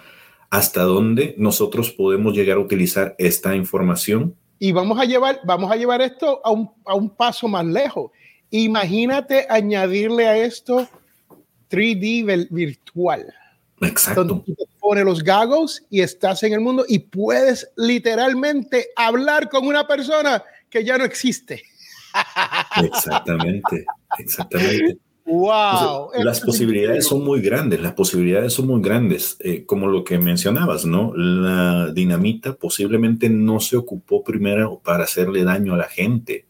¿Hasta 0.49 0.81
dónde 0.81 1.35
nosotros 1.37 1.91
podemos 1.91 2.33
llegar 2.33 2.57
a 2.57 2.61
utilizar 2.61 3.15
esta 3.19 3.55
información? 3.55 4.35
Y 4.59 4.71
vamos 4.71 4.99
a 4.99 5.05
llevar, 5.05 5.39
vamos 5.43 5.71
a 5.71 5.75
llevar 5.75 6.01
esto 6.01 6.41
a 6.43 6.51
un, 6.51 6.69
a 6.85 6.95
un 6.95 7.09
paso 7.09 7.47
más 7.47 7.65
lejos. 7.65 8.11
Imagínate 8.49 9.45
añadirle 9.49 10.27
a 10.27 10.37
esto 10.37 10.87
3D 11.69 12.47
virtual. 12.49 13.33
Exacto. 13.81 14.23
Donde 14.23 14.55
tú 14.55 14.67
pones 14.79 15.05
los 15.05 15.23
gagos 15.23 15.83
y 15.89 16.01
estás 16.01 16.41
en 16.43 16.53
el 16.53 16.61
mundo 16.61 16.85
y 16.87 16.99
puedes 16.99 17.69
literalmente 17.75 18.87
hablar 18.95 19.49
con 19.49 19.67
una 19.67 19.85
persona 19.85 20.43
que 20.69 20.83
ya 20.83 20.97
no 20.97 21.03
existe. 21.03 21.63
Exactamente, 22.83 23.85
exactamente. 24.17 24.97
Wow. 25.29 26.11
las 26.23 26.39
posibilidades 26.39 27.05
son 27.05 27.25
muy 27.25 27.41
grandes, 27.41 27.81
las 27.81 27.91
posibilidades 27.93 28.53
son 28.53 28.67
muy 28.67 28.81
grandes, 28.81 29.35
eh, 29.41 29.65
como 29.65 29.87
lo 29.87 30.05
que 30.05 30.17
mencionabas, 30.19 30.85
¿no? 30.85 31.13
La 31.15 31.91
dinamita 31.91 32.55
posiblemente 32.55 33.29
no 33.29 33.59
se 33.59 33.75
ocupó 33.75 34.23
primero 34.23 34.79
para 34.81 35.03
hacerle 35.03 35.43
daño 35.43 35.73
a 35.73 35.77
la 35.77 35.89
gente. 35.89 36.45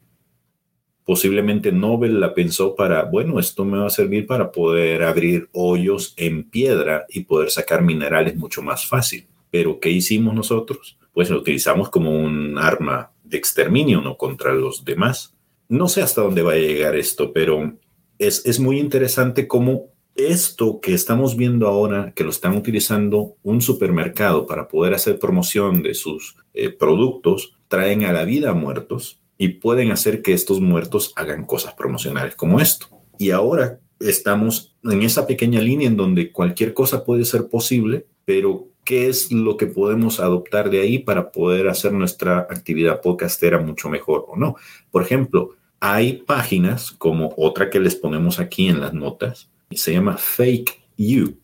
Posiblemente 1.05 1.71
Nobel 1.71 2.19
la 2.19 2.35
pensó 2.35 2.75
para, 2.75 3.05
bueno, 3.05 3.39
esto 3.39 3.65
me 3.65 3.79
va 3.79 3.87
a 3.87 3.89
servir 3.89 4.27
para 4.27 4.51
poder 4.51 5.01
abrir 5.01 5.49
hoyos 5.53 6.13
en 6.15 6.43
piedra 6.43 7.05
y 7.09 7.21
poder 7.21 7.49
sacar 7.49 7.81
minerales 7.81 8.35
mucho 8.35 8.61
más 8.61 8.85
fácil. 8.85 9.25
Pero 9.49 9.79
¿qué 9.79 9.89
hicimos 9.89 10.35
nosotros? 10.35 10.99
Pues 11.13 11.31
lo 11.31 11.39
utilizamos 11.39 11.89
como 11.89 12.11
un 12.11 12.59
arma 12.59 13.11
de 13.23 13.37
exterminio, 13.37 14.01
¿no? 14.01 14.17
Contra 14.17 14.53
los 14.53 14.85
demás. 14.85 15.33
No 15.67 15.87
sé 15.87 16.03
hasta 16.03 16.21
dónde 16.21 16.43
va 16.43 16.51
a 16.51 16.57
llegar 16.57 16.95
esto, 16.95 17.33
pero 17.33 17.73
es, 18.19 18.59
muy 18.59 18.79
interesante 18.79 19.47
cómo 19.47 19.91
esto 20.15 20.79
que 20.81 20.93
estamos 20.93 21.37
viendo 21.37 21.67
ahora, 21.67 22.13
que 22.15 22.23
lo 22.23 22.31
están 22.31 22.57
utilizando 22.57 23.35
un 23.43 23.61
supermercado 23.61 24.47
para 24.47 24.67
poder 24.67 24.93
hacer 24.93 25.19
promoción 25.19 25.83
de 25.83 25.93
sus 25.93 26.37
eh, 26.53 26.69
productos, 26.69 27.57
traen 27.67 28.03
a 28.03 28.13
la 28.13 28.25
vida 28.25 28.53
muertos 28.53 29.21
y 29.37 29.49
pueden 29.49 29.91
hacer 29.91 30.23
que 30.23 30.33
estos 30.33 30.59
muertos 30.59 31.13
hagan 31.15 31.45
cosas 31.45 31.73
promocionales 31.73 32.35
como 32.35 32.59
esto. 32.59 32.87
Y 33.19 33.29
ahora 33.29 33.79
estamos 33.99 34.75
en 34.83 35.03
esa 35.03 35.27
pequeña 35.27 35.61
línea 35.61 35.87
en 35.87 35.97
donde 35.97 36.31
cualquier 36.31 36.73
cosa 36.73 37.03
puede 37.03 37.25
ser 37.25 37.47
posible, 37.47 38.07
pero 38.25 38.69
¿qué 38.83 39.09
es 39.09 39.31
lo 39.31 39.57
que 39.57 39.67
podemos 39.67 40.19
adoptar 40.19 40.69
de 40.69 40.81
ahí 40.81 40.99
para 40.99 41.31
poder 41.31 41.67
hacer 41.67 41.93
nuestra 41.93 42.39
actividad 42.39 43.01
podcastera 43.01 43.59
mucho 43.59 43.89
mejor 43.89 44.25
o 44.27 44.35
no? 44.35 44.55
Por 44.91 45.03
ejemplo, 45.03 45.56
hay 45.79 46.13
páginas 46.13 46.91
como 46.91 47.33
otra 47.37 47.69
que 47.69 47.79
les 47.79 47.95
ponemos 47.95 48.39
aquí 48.39 48.67
en 48.67 48.81
las 48.81 48.93
notas, 48.93 49.49
y 49.69 49.77
se 49.77 49.93
llama 49.93 50.17
Fake 50.17 50.81
You. 50.97 51.37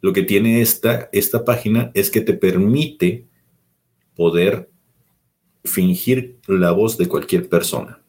Lo 0.00 0.12
que 0.12 0.22
tiene 0.22 0.60
esta, 0.60 1.08
esta 1.12 1.44
página 1.44 1.90
es 1.94 2.10
que 2.10 2.20
te 2.20 2.34
permite 2.34 3.26
poder 4.16 4.68
fingir 5.64 6.38
la 6.46 6.72
voz 6.72 6.98
de 6.98 7.08
cualquier 7.08 7.48
persona. 7.48 8.00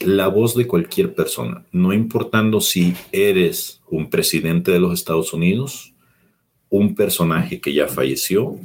La 0.00 0.28
voz 0.28 0.54
de 0.54 0.66
cualquier 0.66 1.14
persona, 1.14 1.66
no 1.72 1.92
importando 1.92 2.60
si 2.60 2.94
eres 3.12 3.82
un 3.90 4.08
presidente 4.08 4.70
de 4.70 4.80
los 4.80 4.94
Estados 4.94 5.32
Unidos, 5.32 5.94
un 6.70 6.94
personaje 6.94 7.60
que 7.60 7.74
ya 7.74 7.88
falleció, 7.88 8.56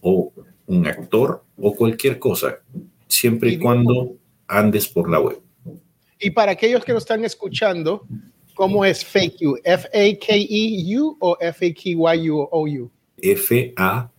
o 0.00 0.32
un 0.66 0.86
actor, 0.86 1.44
o 1.56 1.74
cualquier 1.74 2.18
cosa, 2.18 2.60
siempre 3.08 3.50
y 3.50 3.58
cuando 3.58 4.16
andes 4.48 4.88
por 4.88 5.10
la 5.10 5.20
web. 5.20 5.45
Y 6.18 6.30
para 6.30 6.52
aquellos 6.52 6.84
que 6.84 6.92
nos 6.92 7.02
están 7.02 7.24
escuchando, 7.24 8.06
¿cómo 8.54 8.84
es 8.84 9.04
fake 9.04 9.38
you? 9.40 9.56
¿F-A-K-E-U 9.62 11.16
o 11.20 11.36
F-A-K-Y-U-O-U? 11.40 12.90
F-A-K-E-Y-O-U. 13.18 14.10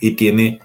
Y 0.00 0.10
tiene 0.12 0.60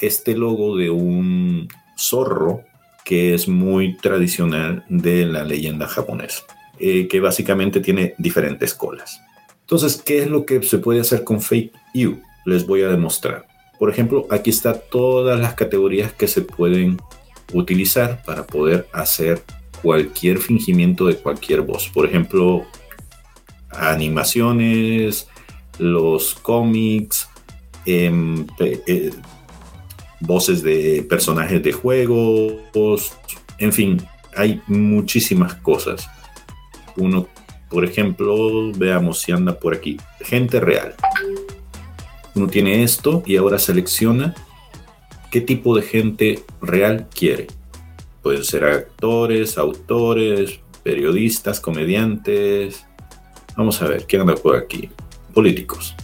este 0.00 0.36
logo 0.36 0.76
de 0.76 0.90
un 0.90 1.68
zorro 1.96 2.62
que 3.04 3.34
es 3.34 3.48
muy 3.48 3.96
tradicional 3.96 4.84
de 4.88 5.24
la 5.26 5.44
leyenda 5.44 5.86
japonesa, 5.86 6.42
eh, 6.78 7.06
que 7.06 7.20
básicamente 7.20 7.80
tiene 7.80 8.14
diferentes 8.18 8.74
colas. 8.74 9.20
Entonces, 9.60 10.02
¿qué 10.04 10.22
es 10.22 10.26
lo 10.28 10.44
que 10.44 10.62
se 10.62 10.78
puede 10.78 11.00
hacer 11.00 11.22
con 11.22 11.40
Fake 11.40 11.72
You? 11.94 12.20
Les 12.44 12.66
voy 12.66 12.82
a 12.82 12.88
demostrar. 12.88 13.46
Por 13.78 13.90
ejemplo, 13.90 14.26
aquí 14.30 14.50
está 14.50 14.74
todas 14.74 15.38
las 15.38 15.54
categorías 15.54 16.12
que 16.12 16.28
se 16.28 16.42
pueden 16.42 16.98
utilizar 17.52 18.22
para 18.24 18.46
poder 18.46 18.88
hacer 18.92 19.42
cualquier 19.82 20.38
fingimiento 20.38 21.06
de 21.06 21.16
cualquier 21.16 21.60
voz. 21.60 21.88
Por 21.88 22.06
ejemplo, 22.06 22.64
animaciones, 23.70 25.28
los 25.78 26.34
cómics, 26.34 27.28
em, 27.84 28.46
eh, 28.58 29.10
voces 30.20 30.62
de 30.62 31.04
personajes 31.08 31.62
de 31.62 31.72
juegos, 31.72 33.12
en 33.58 33.72
fin, 33.72 34.02
hay 34.34 34.60
muchísimas 34.66 35.54
cosas. 35.54 36.08
Uno, 36.96 37.28
por 37.68 37.84
ejemplo, 37.84 38.72
veamos 38.72 39.20
si 39.20 39.32
anda 39.32 39.58
por 39.58 39.74
aquí, 39.74 39.98
gente 40.20 40.60
real. 40.60 40.94
Uno 42.36 42.48
tiene 42.48 42.82
esto 42.82 43.22
y 43.24 43.36
ahora 43.36 43.58
selecciona 43.58 44.34
qué 45.30 45.40
tipo 45.40 45.74
de 45.74 45.80
gente 45.80 46.44
real 46.60 47.08
quiere. 47.08 47.46
Pueden 48.22 48.44
ser 48.44 48.64
actores, 48.64 49.56
autores, 49.56 50.60
periodistas, 50.82 51.60
comediantes. 51.60 52.84
Vamos 53.56 53.80
a 53.80 53.88
ver, 53.88 54.06
¿quién 54.06 54.20
anda 54.20 54.34
por 54.34 54.54
aquí? 54.54 54.90
Políticos. 55.32 55.94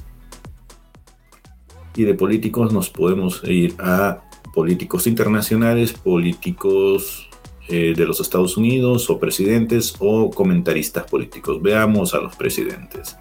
Y 1.95 2.05
de 2.05 2.15
políticos 2.15 2.73
nos 2.73 2.89
podemos 2.89 3.43
ir 3.45 3.75
a 3.79 4.23
políticos 4.55 5.07
internacionales, 5.07 5.93
políticos 5.93 7.29
eh, 7.69 7.93
de 7.95 8.07
los 8.07 8.21
Estados 8.21 8.57
Unidos 8.57 9.11
o 9.11 9.19
presidentes 9.21 9.95
o 9.99 10.31
comentaristas 10.31 11.05
políticos. 11.05 11.61
Veamos 11.61 12.15
a 12.15 12.21
los 12.21 12.35
presidentes. 12.37 13.19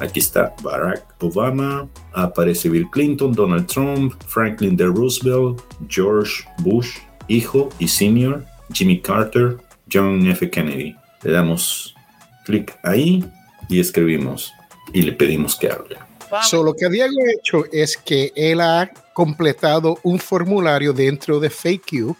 Aquí 0.00 0.20
está 0.20 0.54
Barack 0.62 1.04
Obama, 1.20 1.88
aparece 2.12 2.68
Bill 2.68 2.88
Clinton, 2.90 3.32
Donald 3.32 3.66
Trump, 3.66 4.14
Franklin 4.26 4.76
D. 4.76 4.84
Roosevelt, 4.84 5.60
George 5.88 6.44
Bush, 6.58 6.98
hijo 7.26 7.68
y 7.80 7.88
senior, 7.88 8.44
Jimmy 8.72 9.00
Carter, 9.00 9.56
John 9.92 10.26
F. 10.28 10.48
Kennedy. 10.50 10.94
Le 11.22 11.32
damos 11.32 11.96
clic 12.44 12.78
ahí 12.84 13.24
y 13.68 13.80
escribimos 13.80 14.52
y 14.92 15.02
le 15.02 15.12
pedimos 15.12 15.56
que 15.56 15.70
hable. 15.70 15.96
So, 16.48 16.62
lo 16.62 16.74
que 16.74 16.88
Diego 16.88 17.14
ha 17.26 17.32
hecho 17.32 17.64
es 17.72 17.96
que 17.96 18.32
él 18.36 18.60
ha 18.60 18.90
completado 19.14 19.98
un 20.02 20.18
formulario 20.18 20.92
dentro 20.92 21.40
de 21.40 21.50
FakeU 21.50 22.14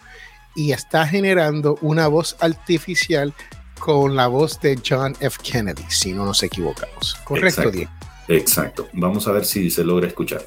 y 0.55 0.71
está 0.71 1.07
generando 1.07 1.77
una 1.81 2.07
voz 2.07 2.35
artificial 2.39 3.33
con 3.79 4.15
la 4.15 4.27
voz 4.27 4.59
de 4.61 4.79
John 4.87 5.15
F. 5.19 5.37
Kennedy, 5.41 5.83
si 5.89 6.13
no 6.13 6.25
nos 6.25 6.43
equivocamos. 6.43 7.15
Correcto, 7.23 7.61
Exacto. 7.61 7.71
Diego. 7.71 7.91
Exacto. 8.27 8.87
Vamos 8.93 9.27
a 9.27 9.31
ver 9.31 9.45
si 9.45 9.69
se 9.71 9.83
logra 9.83 10.07
escuchar. 10.07 10.45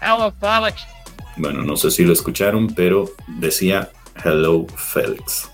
Hello, 0.00 0.32
Felix. 0.40 0.82
Bueno, 1.36 1.62
no 1.62 1.76
sé 1.76 1.90
si 1.90 2.04
lo 2.04 2.12
escucharon, 2.12 2.68
pero 2.68 3.10
decía 3.26 3.90
Hello, 4.24 4.66
Felix. 4.76 5.50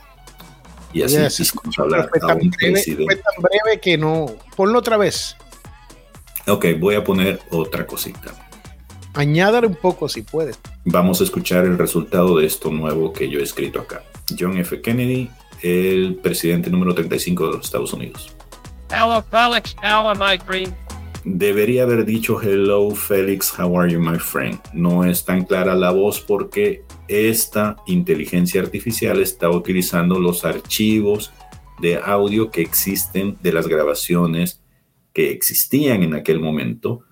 Y 0.93 1.03
así 1.03 1.17
Yes, 1.17 1.41
escuchamos 1.41 1.79
hablar 1.79 2.09
Fue 2.11 2.19
a 2.23 2.27
tan, 2.27 2.43
un 2.43 2.51
breve, 2.51 2.73
presidente. 2.75 3.05
fue 3.05 3.17
tan 3.17 3.43
breve 3.43 3.81
que 3.81 3.97
no. 3.99 4.27
Ponlo 4.55 4.79
otra 4.79 4.97
vez. 4.99 5.37
Ok, 6.47 6.67
voy 6.79 6.95
a 6.97 7.03
poner 7.05 7.41
otra 7.51 7.87
cosita. 7.87 8.33
Añádale 9.15 9.67
un 9.67 9.75
poco 9.75 10.09
si 10.09 10.23
puedes. 10.23 10.59
Vamos 10.85 11.21
a 11.21 11.25
escuchar 11.25 11.65
el 11.65 11.79
resultado 11.79 12.39
de 12.39 12.47
esto 12.47 12.71
nuevo 12.71 13.13
que 13.13 13.29
yo 13.29 13.41
he 13.41 13.43
escrito 13.43 13.81
acá. 13.81 14.03
John 14.39 14.57
F. 14.59 14.81
Kennedy, 14.81 15.31
el 15.63 16.17
presidente 16.17 16.71
número 16.71 16.95
35 16.95 17.47
de 17.47 17.53
los 17.57 17.65
Estados 17.65 17.93
Unidos. 17.93 18.35
Hello, 18.91 19.25
Felix. 19.31 19.75
How 19.83 20.09
am 20.09 20.21
I, 20.23 20.39
friend? 20.39 20.75
Debería 21.25 21.85
haber 21.85 22.05
dicho 22.05 22.43
Hello 22.43 22.91
Felix, 22.91 23.57
how 23.57 23.79
are 23.79 23.91
you 23.91 24.01
my 24.01 24.19
friend? 24.19 24.59
No 24.73 25.05
es 25.05 25.25
tan 25.25 25.45
clara 25.45 25.77
la 25.77 25.93
voz 25.93 26.21
porque 26.21 26.83
esta 27.07 27.77
inteligencia 27.87 28.61
artificial 28.61 29.21
está 29.21 29.49
utilizando 29.49 30.19
los 30.19 30.45
archivos 30.45 31.33
de 31.81 31.97
audio 31.97 32.51
que 32.51 32.61
existen 32.61 33.39
de 33.41 33.53
las 33.53 33.69
grabaciones 33.69 34.63
que 35.13 35.31
existían 35.31 36.03
en 36.03 36.15
aquel 36.15 36.41
momento 36.41 37.05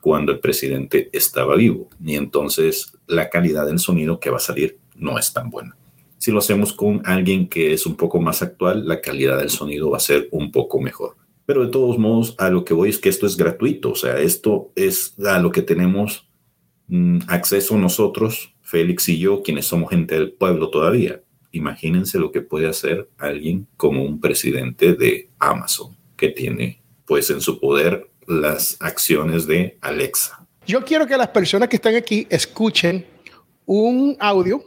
cuando 0.00 0.32
el 0.32 0.40
presidente 0.40 1.08
estaba 1.12 1.54
vivo. 1.54 1.88
Y 2.04 2.16
entonces 2.16 2.92
la 3.06 3.30
calidad 3.30 3.66
del 3.66 3.78
sonido 3.78 4.18
que 4.18 4.30
va 4.30 4.38
a 4.38 4.40
salir 4.40 4.78
no 4.96 5.16
es 5.16 5.32
tan 5.32 5.50
buena. 5.50 5.76
Si 6.24 6.32
lo 6.32 6.38
hacemos 6.38 6.72
con 6.72 7.02
alguien 7.04 7.50
que 7.50 7.74
es 7.74 7.84
un 7.84 7.96
poco 7.96 8.18
más 8.18 8.40
actual, 8.40 8.88
la 8.88 9.02
calidad 9.02 9.40
del 9.40 9.50
sonido 9.50 9.90
va 9.90 9.98
a 9.98 10.00
ser 10.00 10.26
un 10.30 10.50
poco 10.52 10.80
mejor. 10.80 11.16
Pero 11.44 11.66
de 11.66 11.70
todos 11.70 11.98
modos, 11.98 12.34
a 12.38 12.48
lo 12.48 12.64
que 12.64 12.72
voy 12.72 12.88
es 12.88 12.96
que 12.96 13.10
esto 13.10 13.26
es 13.26 13.36
gratuito, 13.36 13.90
o 13.90 13.94
sea, 13.94 14.18
esto 14.18 14.72
es 14.74 15.18
a 15.20 15.38
lo 15.38 15.52
que 15.52 15.60
tenemos 15.60 16.26
mm, 16.86 17.18
acceso 17.26 17.76
nosotros, 17.76 18.54
Félix 18.62 19.06
y 19.10 19.18
yo, 19.18 19.42
quienes 19.42 19.66
somos 19.66 19.90
gente 19.90 20.14
del 20.14 20.32
pueblo 20.32 20.70
todavía. 20.70 21.20
Imagínense 21.52 22.18
lo 22.18 22.32
que 22.32 22.40
puede 22.40 22.68
hacer 22.68 23.10
alguien 23.18 23.66
como 23.76 24.02
un 24.02 24.18
presidente 24.18 24.94
de 24.94 25.28
Amazon, 25.38 25.94
que 26.16 26.30
tiene 26.30 26.80
pues 27.04 27.28
en 27.28 27.42
su 27.42 27.60
poder 27.60 28.08
las 28.26 28.78
acciones 28.80 29.46
de 29.46 29.76
Alexa. 29.82 30.46
Yo 30.66 30.86
quiero 30.86 31.06
que 31.06 31.18
las 31.18 31.28
personas 31.28 31.68
que 31.68 31.76
están 31.76 31.96
aquí 31.96 32.26
escuchen 32.30 33.04
un 33.66 34.16
audio 34.18 34.64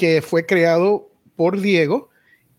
que 0.00 0.22
fue 0.22 0.46
creado 0.46 1.10
por 1.36 1.60
Diego 1.60 2.08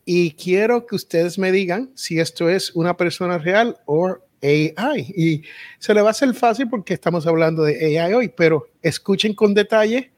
y 0.05 0.33
quiero 0.33 0.85
que 0.85 0.95
ustedes 0.95 1.39
me 1.39 1.51
digan 1.51 1.89
si 1.95 2.19
esto 2.19 2.47
es 2.49 2.75
una 2.75 2.95
persona 2.95 3.39
real 3.39 3.79
o 3.87 4.19
AI. 4.43 5.11
Y 5.17 5.41
se 5.79 5.95
le 5.95 6.03
va 6.03 6.09
a 6.09 6.11
hacer 6.11 6.35
fácil 6.35 6.69
porque 6.69 6.93
estamos 6.93 7.25
hablando 7.25 7.63
de 7.63 7.99
AI 7.99 8.13
hoy, 8.13 8.27
pero 8.27 8.67
escuchen 8.83 9.33
con 9.33 9.55
detalle 9.55 10.11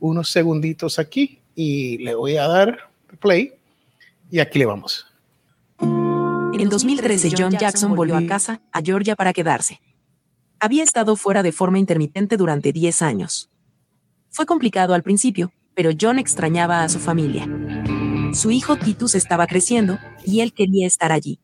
unos 0.00 0.28
segunditos 0.28 0.98
aquí 0.98 1.40
y 1.54 1.96
le 1.96 2.14
voy 2.14 2.36
a 2.36 2.46
dar 2.46 2.90
play 3.20 3.54
y 4.30 4.40
aquí 4.40 4.58
le 4.58 4.66
vamos. 4.66 5.06
En 5.80 6.68
2013 6.68 7.30
John 7.38 7.52
Jackson 7.52 7.96
volvió 7.96 8.18
a 8.18 8.26
casa, 8.26 8.60
a 8.70 8.82
Georgia, 8.82 9.16
para 9.16 9.32
quedarse. 9.32 9.80
Había 10.60 10.84
estado 10.84 11.16
fuera 11.16 11.42
de 11.42 11.52
forma 11.52 11.78
intermitente 11.78 12.36
durante 12.36 12.70
10 12.70 13.00
años. 13.00 13.48
Fue 14.28 14.44
complicado 14.44 14.92
al 14.92 15.02
principio, 15.02 15.54
pero 15.76 15.90
John 16.00 16.18
extrañaba 16.18 16.82
a 16.82 16.88
su 16.88 16.98
familia. 16.98 17.46
Su 18.32 18.50
hijo 18.50 18.76
Titus 18.76 19.14
estaba 19.14 19.46
creciendo, 19.46 19.98
y 20.24 20.40
él 20.40 20.54
quería 20.54 20.86
estar 20.86 21.12
allí. 21.12 21.38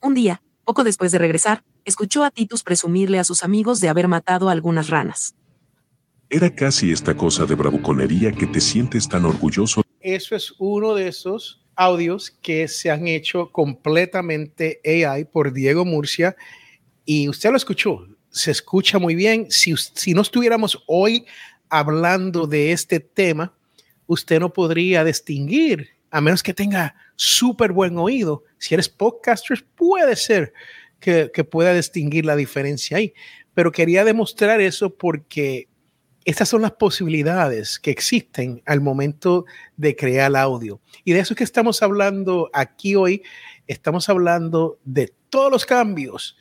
Un 0.00 0.14
día, 0.14 0.42
poco 0.64 0.82
después 0.82 1.12
de 1.12 1.18
regresar, 1.18 1.62
escuchó 1.84 2.24
a 2.24 2.30
Titus 2.30 2.62
presumirle 2.62 3.18
a 3.18 3.24
sus 3.24 3.44
amigos 3.44 3.80
de 3.82 3.90
haber 3.90 4.08
matado 4.08 4.48
a 4.48 4.52
algunas 4.52 4.88
ranas. 4.88 5.34
Era 6.30 6.54
casi 6.54 6.90
esta 6.90 7.14
cosa 7.14 7.44
de 7.44 7.54
bravuconería 7.54 8.32
que 8.32 8.46
te 8.46 8.60
sientes 8.62 9.06
tan 9.06 9.26
orgulloso. 9.26 9.82
Eso 10.00 10.34
es 10.34 10.54
uno 10.58 10.94
de 10.94 11.08
esos 11.08 11.62
audios 11.76 12.30
que 12.30 12.66
se 12.66 12.90
han 12.90 13.08
hecho 13.08 13.52
completamente 13.52 14.80
AI 14.84 15.26
por 15.26 15.52
Diego 15.52 15.84
Murcia 15.84 16.34
y 17.04 17.28
usted 17.28 17.50
lo 17.50 17.56
escuchó, 17.56 18.06
se 18.30 18.52
escucha 18.52 18.98
muy 18.98 19.14
bien. 19.14 19.50
Si, 19.50 19.74
si 19.76 20.14
no 20.14 20.22
estuviéramos 20.22 20.82
hoy 20.86 21.26
hablando 21.70 22.46
de 22.46 22.72
este 22.72 23.00
tema, 23.00 23.54
usted 24.06 24.40
no 24.40 24.52
podría 24.52 25.04
distinguir, 25.04 25.88
a 26.10 26.20
menos 26.20 26.42
que 26.42 26.52
tenga 26.52 26.96
súper 27.14 27.72
buen 27.72 27.96
oído. 27.96 28.42
Si 28.58 28.74
eres 28.74 28.88
podcaster, 28.88 29.64
puede 29.76 30.16
ser 30.16 30.52
que, 30.98 31.30
pueda 31.44 31.72
distinguir 31.72 32.26
la 32.26 32.36
diferencia 32.36 32.96
ahí. 32.96 33.14
Pero 33.54 33.72
quería 33.72 34.04
demostrar 34.04 34.60
eso 34.60 34.94
porque 34.96 35.68
estas 36.24 36.48
son 36.48 36.62
las 36.62 36.72
posibilidades 36.72 37.78
que 37.78 37.90
existen 37.90 38.62
al 38.66 38.80
momento 38.80 39.46
de 39.76 39.96
crear 39.96 40.34
audio. 40.36 40.80
Y 41.04 41.12
de 41.12 41.20
eso 41.20 41.34
es 41.34 41.38
que 41.38 41.44
estamos 41.44 41.82
hablando 41.82 42.50
aquí 42.52 42.96
hoy. 42.96 43.22
Estamos 43.66 44.08
hablando 44.08 44.78
de 44.84 45.12
todos 45.30 45.50
los 45.50 45.66
cambios 45.66 46.36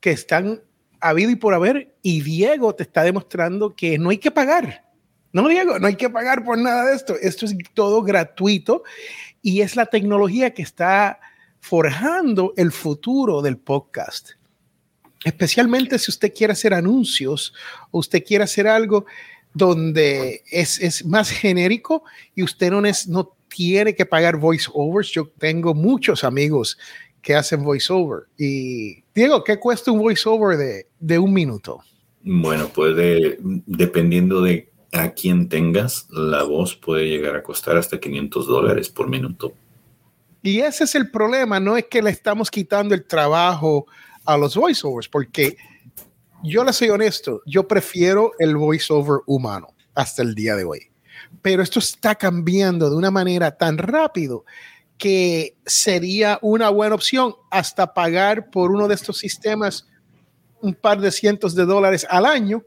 que 0.00 0.10
están 0.10 0.62
habido 1.10 1.30
y 1.30 1.36
por 1.36 1.54
haber, 1.54 1.94
y 2.02 2.22
Diego 2.22 2.74
te 2.74 2.82
está 2.82 3.02
demostrando 3.02 3.74
que 3.74 3.98
no 3.98 4.10
hay 4.10 4.18
que 4.18 4.30
pagar. 4.30 4.84
No, 5.32 5.48
Diego, 5.48 5.78
no 5.78 5.86
hay 5.86 5.96
que 5.96 6.08
pagar 6.08 6.44
por 6.44 6.56
nada 6.56 6.86
de 6.86 6.94
esto. 6.94 7.16
Esto 7.20 7.46
es 7.46 7.56
todo 7.74 8.02
gratuito 8.02 8.84
y 9.42 9.62
es 9.62 9.76
la 9.76 9.86
tecnología 9.86 10.54
que 10.54 10.62
está 10.62 11.18
forjando 11.60 12.54
el 12.56 12.70
futuro 12.70 13.42
del 13.42 13.58
podcast. 13.58 14.30
Especialmente 15.24 15.98
si 15.98 16.10
usted 16.10 16.32
quiere 16.32 16.52
hacer 16.52 16.74
anuncios 16.74 17.52
o 17.90 17.98
usted 17.98 18.22
quiere 18.24 18.44
hacer 18.44 18.68
algo 18.68 19.06
donde 19.54 20.42
es, 20.50 20.78
es 20.80 21.04
más 21.04 21.30
genérico 21.30 22.04
y 22.34 22.42
usted 22.42 22.70
no, 22.70 22.84
es, 22.86 23.08
no 23.08 23.36
tiene 23.48 23.94
que 23.94 24.06
pagar 24.06 24.36
voiceovers. 24.36 25.10
Yo 25.10 25.28
tengo 25.38 25.74
muchos 25.74 26.24
amigos 26.24 26.78
que 27.22 27.34
hacen 27.34 27.62
voiceover. 27.62 28.24
Y 28.36 29.03
Diego, 29.14 29.44
¿qué 29.44 29.58
cuesta 29.58 29.92
un 29.92 30.00
voiceover 30.00 30.56
de, 30.56 30.88
de 30.98 31.18
un 31.18 31.32
minuto? 31.32 31.80
Bueno, 32.22 32.68
puede, 32.68 33.38
dependiendo 33.40 34.42
de 34.42 34.72
a 34.92 35.12
quién 35.12 35.48
tengas, 35.48 36.06
la 36.10 36.42
voz 36.42 36.74
puede 36.74 37.08
llegar 37.08 37.36
a 37.36 37.42
costar 37.42 37.76
hasta 37.76 38.00
500 38.00 38.46
dólares 38.46 38.88
por 38.88 39.08
minuto. 39.08 39.52
Y 40.42 40.60
ese 40.60 40.84
es 40.84 40.94
el 40.94 41.10
problema, 41.10 41.60
no 41.60 41.76
es 41.76 41.86
que 41.86 42.02
le 42.02 42.10
estamos 42.10 42.50
quitando 42.50 42.94
el 42.94 43.04
trabajo 43.04 43.86
a 44.24 44.36
los 44.36 44.56
voiceovers, 44.56 45.08
porque 45.08 45.56
yo 46.42 46.64
le 46.64 46.72
soy 46.72 46.90
honesto, 46.90 47.40
yo 47.46 47.66
prefiero 47.66 48.32
el 48.38 48.56
voiceover 48.56 49.20
humano 49.26 49.68
hasta 49.94 50.22
el 50.22 50.34
día 50.34 50.56
de 50.56 50.64
hoy. 50.64 50.90
Pero 51.40 51.62
esto 51.62 51.78
está 51.78 52.14
cambiando 52.14 52.90
de 52.90 52.96
una 52.96 53.10
manera 53.10 53.56
tan 53.56 53.78
rápido 53.78 54.44
que 54.98 55.56
sería 55.66 56.38
una 56.42 56.70
buena 56.70 56.94
opción 56.94 57.34
hasta 57.50 57.92
pagar 57.94 58.50
por 58.50 58.70
uno 58.70 58.88
de 58.88 58.94
estos 58.94 59.18
sistemas 59.18 59.86
un 60.60 60.74
par 60.74 61.00
de 61.00 61.10
cientos 61.10 61.54
de 61.54 61.66
dólares 61.66 62.06
al 62.08 62.24
año 62.24 62.64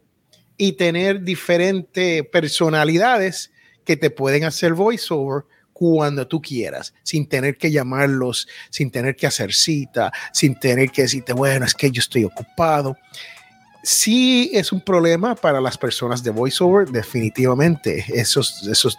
y 0.56 0.74
tener 0.74 1.24
diferentes 1.24 2.24
personalidades 2.28 3.52
que 3.84 3.98
te 3.98 4.10
pueden 4.10 4.44
hacer 4.44 4.74
voiceover 4.74 5.46
cuando 5.74 6.28
tú 6.28 6.42
quieras, 6.42 6.94
sin 7.04 7.30
tener 7.30 7.58
que 7.58 7.72
llamarlos, 7.72 8.48
sin 8.70 8.90
tener 8.90 9.16
que 9.16 9.28
hacer 9.28 9.54
cita, 9.54 10.12
sin 10.34 10.60
tener 10.60 10.90
que 10.90 11.04
decirte, 11.04 11.34
bueno, 11.34 11.66
es 11.66 11.76
que 11.76 11.92
yo 11.92 12.00
estoy 12.00 12.24
ocupado. 12.24 12.98
Sí 13.84 14.50
es 14.54 14.72
un 14.72 14.82
problema 14.82 15.36
para 15.36 15.62
las 15.62 15.78
personas 15.78 16.24
de 16.24 16.32
voiceover, 16.32 16.90
definitivamente, 16.90 18.04
esos, 18.10 18.68
esos, 18.68 18.98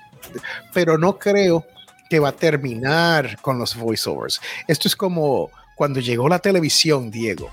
pero 0.72 0.96
no 0.96 1.18
creo 1.18 1.66
que 2.08 2.18
va 2.18 2.30
a 2.30 2.32
terminar 2.32 3.40
con 3.40 3.58
los 3.58 3.76
voiceovers. 3.76 4.40
Esto 4.66 4.88
es 4.88 4.96
como 4.96 5.50
cuando 5.74 6.00
llegó 6.00 6.28
la 6.28 6.38
televisión, 6.38 7.10
Diego. 7.10 7.50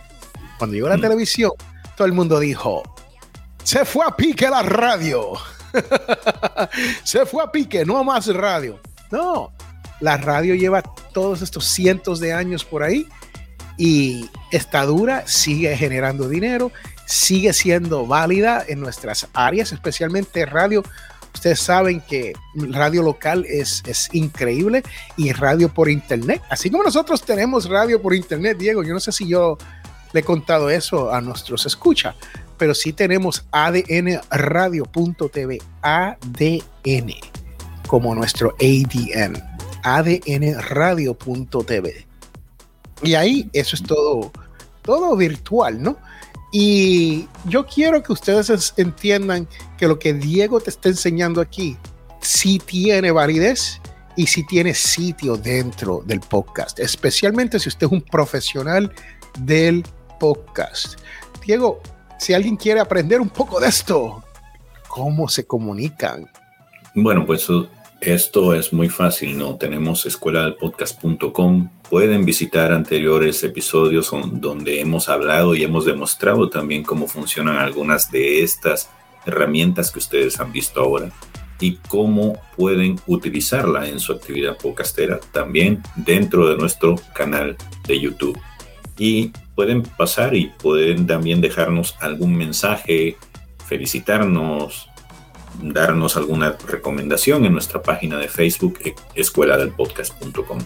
Cuando 0.58 0.76
llegó 0.76 0.89
la 0.89 0.98
mm. 0.98 1.02
televisión, 1.02 1.52
todo 1.96 2.08
el 2.08 2.13
mundo 2.13 2.39
dijo, 2.39 2.84
se 3.63 3.86
fue 3.86 4.06
a 4.06 4.15
pique 4.15 4.50
la 4.50 4.62
radio. 4.62 5.34
se 7.04 7.26
fue 7.26 7.44
a 7.44 7.52
pique, 7.52 7.86
no 7.86 8.04
más 8.04 8.28
radio. 8.28 8.80
No, 9.12 9.52
la 10.00 10.18
radio 10.18 10.56
lleva 10.56 10.82
todos 11.13 11.41
estos 11.41 11.65
cientos 11.65 12.20
de 12.20 12.34
años 12.34 12.65
por 12.65 12.84
ahí 12.84 13.08
y 13.78 14.30
está 14.52 14.86
dura, 14.86 15.24
sigue 15.28 15.76
generando 15.78 16.28
dinero, 16.28 16.72
sigue 17.06 17.54
siendo 17.54 18.08
válida 18.08 18.63
en 18.68 18.80
nuestras 18.80 19.28
áreas, 19.34 19.72
especialmente 19.72 20.46
radio 20.46 20.84
Ustedes 21.36 21.60
saben 21.60 22.00
que 22.00 22.34
radio 22.56 23.04
local 23.04 23.45
es, 23.48 23.84
es 23.86 24.08
increíble 24.13 24.84
y 25.17 25.34
radio 25.34 25.67
por 25.67 25.89
internet. 25.89 26.41
Así 26.50 26.69
como 26.69 26.84
nosotros 26.84 27.24
tenemos 27.24 27.67
radio 27.67 28.02
por 28.02 28.15
internet, 28.15 28.58
Diego, 28.58 28.84
yo 28.84 28.93
no 28.93 29.02
sé 29.02 29.12
si 29.12 29.28
yo 29.28 29.58
le 30.13 30.21
he 30.21 30.24
contado 30.24 30.69
eso 30.69 31.13
a 31.13 31.19
nuestros 31.19 31.65
escucha, 31.65 32.15
pero 32.58 32.74
sí 32.74 32.93
tenemos 32.93 33.45
adnradio.tv, 33.52 35.58
ADN, 35.82 37.13
como 37.86 38.15
nuestro 38.15 38.56
ADN, 38.62 39.43
adnradio.tv. 39.84 42.08
Y 43.04 43.15
ahí 43.15 43.50
eso 43.52 43.76
es 43.76 43.84
todo, 43.84 44.32
todo 44.84 45.17
virtual, 45.17 45.84
¿no? 45.84 45.98
Y 46.58 47.28
yo 47.50 47.65
quiero 47.65 48.02
que 48.02 48.13
ustedes 48.13 48.74
entiendan 48.78 49.46
que 49.78 49.89
lo 49.89 50.00
que 50.00 50.13
Diego 50.13 50.62
te 50.62 50.70
está 50.70 50.88
enseñando 50.88 51.41
aquí 51.41 51.76
sí 52.22 52.60
tiene 52.65 53.12
validez 53.12 53.82
y 54.15 54.26
sí 54.28 54.46
tiene 54.48 54.74
sitio 54.74 55.36
dentro 55.36 56.02
del 56.06 56.22
podcast, 56.22 56.80
especialmente 56.80 57.60
si 57.60 57.68
usted 57.68 57.88
es 57.88 57.91
un 57.91 58.02
profesional 58.02 58.89
del 59.38 59.84
podcast. 60.18 60.98
Diego, 61.46 61.82
si 62.20 62.34
alguien 62.34 62.56
quiere 62.56 62.80
aprender 62.80 63.20
un 63.20 63.28
poco 63.28 63.60
de 63.60 63.68
esto, 63.68 64.24
¿cómo 64.88 65.28
se 65.28 65.46
comunican? 65.46 66.32
Bueno, 66.94 67.26
pues 67.26 67.48
esto 68.00 68.54
es 68.54 68.72
muy 68.72 68.88
fácil, 68.88 69.38
¿no? 69.38 69.58
Tenemos 69.58 70.06
escueladelpodcast.com. 70.06 71.70
Pueden 71.89 72.26
visitar 72.26 72.74
anteriores 72.74 73.43
episodios 73.43 74.12
donde 74.12 74.80
hemos 74.80 75.08
hablado 75.08 75.56
y 75.56 75.63
hemos 75.63 75.86
demostrado 75.86 76.50
también 76.50 76.84
cómo 76.84 77.08
funcionan 77.08 77.58
algunas 77.58 78.12
de 78.12 78.43
estas 78.43 78.89
herramientas 79.26 79.91
que 79.91 80.00
ustedes 80.00 80.39
han 80.39 80.52
visto 80.52 80.82
ahora 80.82 81.12
y 81.60 81.78
cómo 81.88 82.38
pueden 82.58 83.00
utilizarla 83.08 83.88
en 83.88 84.00
su 84.00 84.13
actividad 84.13 84.58
podcastera 84.58 85.19
también 85.32 85.82
dentro 85.95 86.50
de 86.50 86.58
nuestro 86.58 86.95
canal 87.13 87.56
de 87.88 88.00
YouTube. 88.00 88.39
Y 88.98 89.32
pueden 89.56 89.84
pasar 89.84 90.36
y 90.36 90.48
pueden 90.62 91.08
también 91.08 91.41
dejarnos 91.41 91.95
algún 92.00 92.36
mensaje, 92.36 93.17
felicitarnos, 93.65 94.89
darnos 95.62 96.17
alguna 96.17 96.58
recomendación 96.67 97.45
en 97.45 97.54
nuestra 97.54 97.82
página 97.82 98.17
de 98.17 98.28
Facebook, 98.28 98.80
e, 98.84 98.95
escuela 99.15 99.58
del 99.58 99.69
podcast.com. 99.69 100.60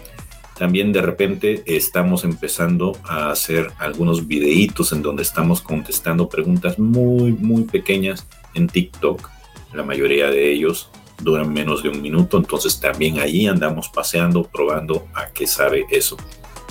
También 0.60 0.92
de 0.92 1.02
repente 1.02 1.64
estamos 1.68 2.26
empezando 2.26 2.98
a 3.06 3.32
hacer 3.32 3.72
algunos 3.78 4.28
videitos 4.28 4.92
en 4.92 5.02
donde 5.02 5.24
estamos 5.24 5.62
contestando 5.62 6.28
preguntas 6.28 6.78
muy, 6.78 7.32
muy 7.32 7.64
pequeñas 7.64 8.28
en 8.56 8.68
TikTok. 8.68 9.30
La 9.74 9.84
mayoría 9.84 10.30
de 10.30 10.52
ellos 10.52 10.90
duran 11.24 11.54
menos 11.54 11.82
de 11.82 11.88
un 11.88 12.02
minuto, 12.02 12.38
entonces 12.38 12.78
también 12.78 13.20
allí 13.20 13.48
andamos 13.48 13.88
paseando, 13.88 14.44
probando 14.44 15.08
a 15.14 15.30
qué 15.30 15.48
sabe 15.48 15.86
eso. 15.92 16.18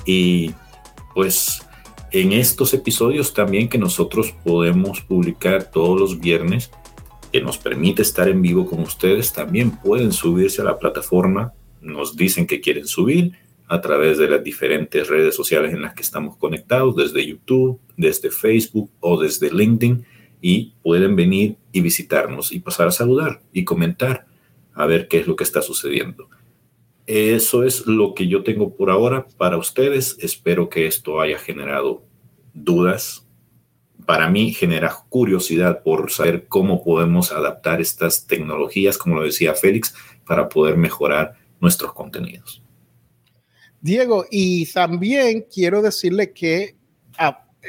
Y 0.05 0.51
pues 1.14 1.62
en 2.12 2.33
estos 2.33 2.74
episodios 2.74 3.33
también 3.33 3.70
que 3.70 3.79
nosotros 3.79 4.35
podemos 4.44 5.01
publicar 5.01 5.70
todos 5.70 5.98
los 5.98 6.20
viernes, 6.20 6.70
que 7.33 7.40
nos 7.40 7.57
permite 7.57 8.03
estar 8.03 8.29
en 8.29 8.42
vivo 8.42 8.66
con 8.66 8.81
ustedes, 8.81 9.33
también 9.33 9.70
pueden 9.70 10.12
subirse 10.12 10.61
a 10.61 10.66
la 10.66 10.79
plataforma, 10.79 11.55
nos 11.81 12.16
dicen 12.16 12.46
que 12.46 12.61
quieren 12.61 12.87
subir 12.87 13.48
a 13.69 13.81
través 13.81 14.19
de 14.19 14.29
las 14.29 14.43
diferentes 14.43 15.09
redes 15.09 15.35
sociales 15.35 15.73
en 15.73 15.83
las 15.83 15.95
que 15.95 16.03
estamos 16.03 16.37
conectados, 16.37 16.97
desde 16.97 17.27
YouTube, 17.27 17.79
desde 17.97 18.31
Facebook 18.31 18.91
o 19.01 19.21
desde 19.21 19.53
LinkedIn, 19.53 20.05
y 20.41 20.75
pueden 20.83 21.17
venir 21.17 21.57
y 21.73 21.81
visitarnos 21.81 22.53
y 22.53 22.61
pasar 22.61 22.89
a 22.89 22.93
saludar 22.93 23.43
y 23.53 23.65
comentar 23.65 24.27
a 24.73 24.87
ver 24.87 25.09
qué 25.09 25.19
es 25.19 25.27
lo 25.27 25.37
que 25.37 25.45
está 25.45 25.61
sucediendo. 25.63 26.29
Eso 27.07 27.65
es 27.65 27.87
lo 27.87 28.15
que 28.15 28.29
yo 28.29 28.43
tengo 28.45 28.77
por 28.77 28.91
ahora 28.91 29.27
para 29.37 29.57
ustedes. 29.57 30.17
Espero 30.21 30.69
que 30.69 30.87
esto 30.87 31.21
haya 31.21 31.39
generado 31.39 32.03
dudas. 32.55 33.27
Para 34.07 34.31
mí 34.31 34.53
genera 34.53 34.95
curiosidad 35.09 35.83
por 35.83 36.11
saber 36.11 36.47
cómo 36.49 36.85
podemos 36.85 37.33
adaptar 37.33 37.81
estas 37.81 38.27
tecnologías, 38.27 38.99
como 38.99 39.17
lo 39.17 39.25
decía 39.25 39.55
Félix, 39.55 39.95
para 40.27 40.49
poder 40.49 40.77
mejorar 40.77 41.35
nuestros 41.61 41.93
contenidos. 41.93 42.63
Diego, 43.81 44.27
y 44.31 44.67
también 44.67 45.47
quiero 45.53 45.83
decirle 45.83 46.33
que 46.33 46.77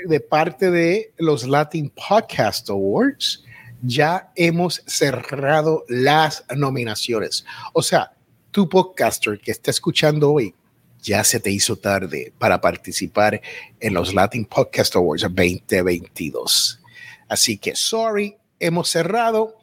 de 0.05 0.19
parte 0.19 0.71
de 0.71 1.13
los 1.17 1.47
Latin 1.47 1.89
Podcast 1.89 2.69
Awards, 2.69 3.43
ya 3.81 4.31
hemos 4.35 4.83
cerrado 4.85 5.85
las 5.87 6.43
nominaciones. 6.55 7.45
O 7.73 7.81
sea, 7.81 8.11
tu 8.51 8.67
podcaster 8.67 9.39
que 9.39 9.51
está 9.51 9.71
escuchando 9.71 10.33
hoy, 10.33 10.53
ya 11.01 11.23
se 11.23 11.39
te 11.39 11.49
hizo 11.49 11.77
tarde 11.77 12.33
para 12.37 12.59
participar 12.59 13.41
en 13.79 13.93
los 13.93 14.13
Latin 14.13 14.45
Podcast 14.45 14.95
Awards 14.95 15.23
2022. 15.23 16.81
Así 17.27 17.57
que, 17.57 17.75
sorry, 17.75 18.35
hemos 18.59 18.89
cerrado. 18.89 19.55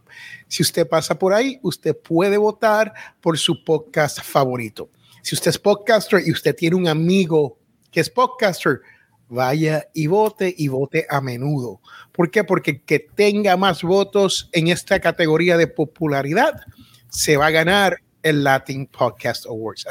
Si 0.47 0.63
usted 0.63 0.87
pasa 0.87 1.19
por 1.19 1.33
ahí, 1.33 1.59
usted 1.63 1.97
puede 1.97 2.37
votar 2.37 2.93
por 3.23 3.39
su 3.39 3.65
podcast 3.65 4.21
favorito. 4.21 4.91
Si 5.23 5.35
usted 5.35 5.49
es 5.49 5.59
podcaster 5.59 6.21
y 6.27 6.33
usted 6.33 6.55
tiene 6.55 6.77
un 6.77 6.87
amigo 6.87 7.59
que 7.91 8.01
es 8.01 8.11
podcaster, 8.11 8.83
vaya 9.31 9.89
y 9.95 10.07
vote 10.07 10.55
y 10.55 10.69
vote 10.69 11.07
a 11.09 11.23
menudo. 11.23 11.81
¿Por 12.13 12.31
qué? 12.31 12.45
Porque 12.45 12.83
que 12.83 12.99
tenga 12.99 13.57
más 13.57 13.83
votos 13.83 14.51
en 14.53 14.69
esta 14.69 15.01
categoría 15.01 15.57
de 15.57 15.67
popularidad 15.67 16.61
se 17.09 17.39
va 17.39 17.47
a 17.47 17.51
ganar 17.51 18.03
el 18.23 18.45
Latin 18.45 18.87
Podcast 18.87 19.47
Awards. 19.47 19.87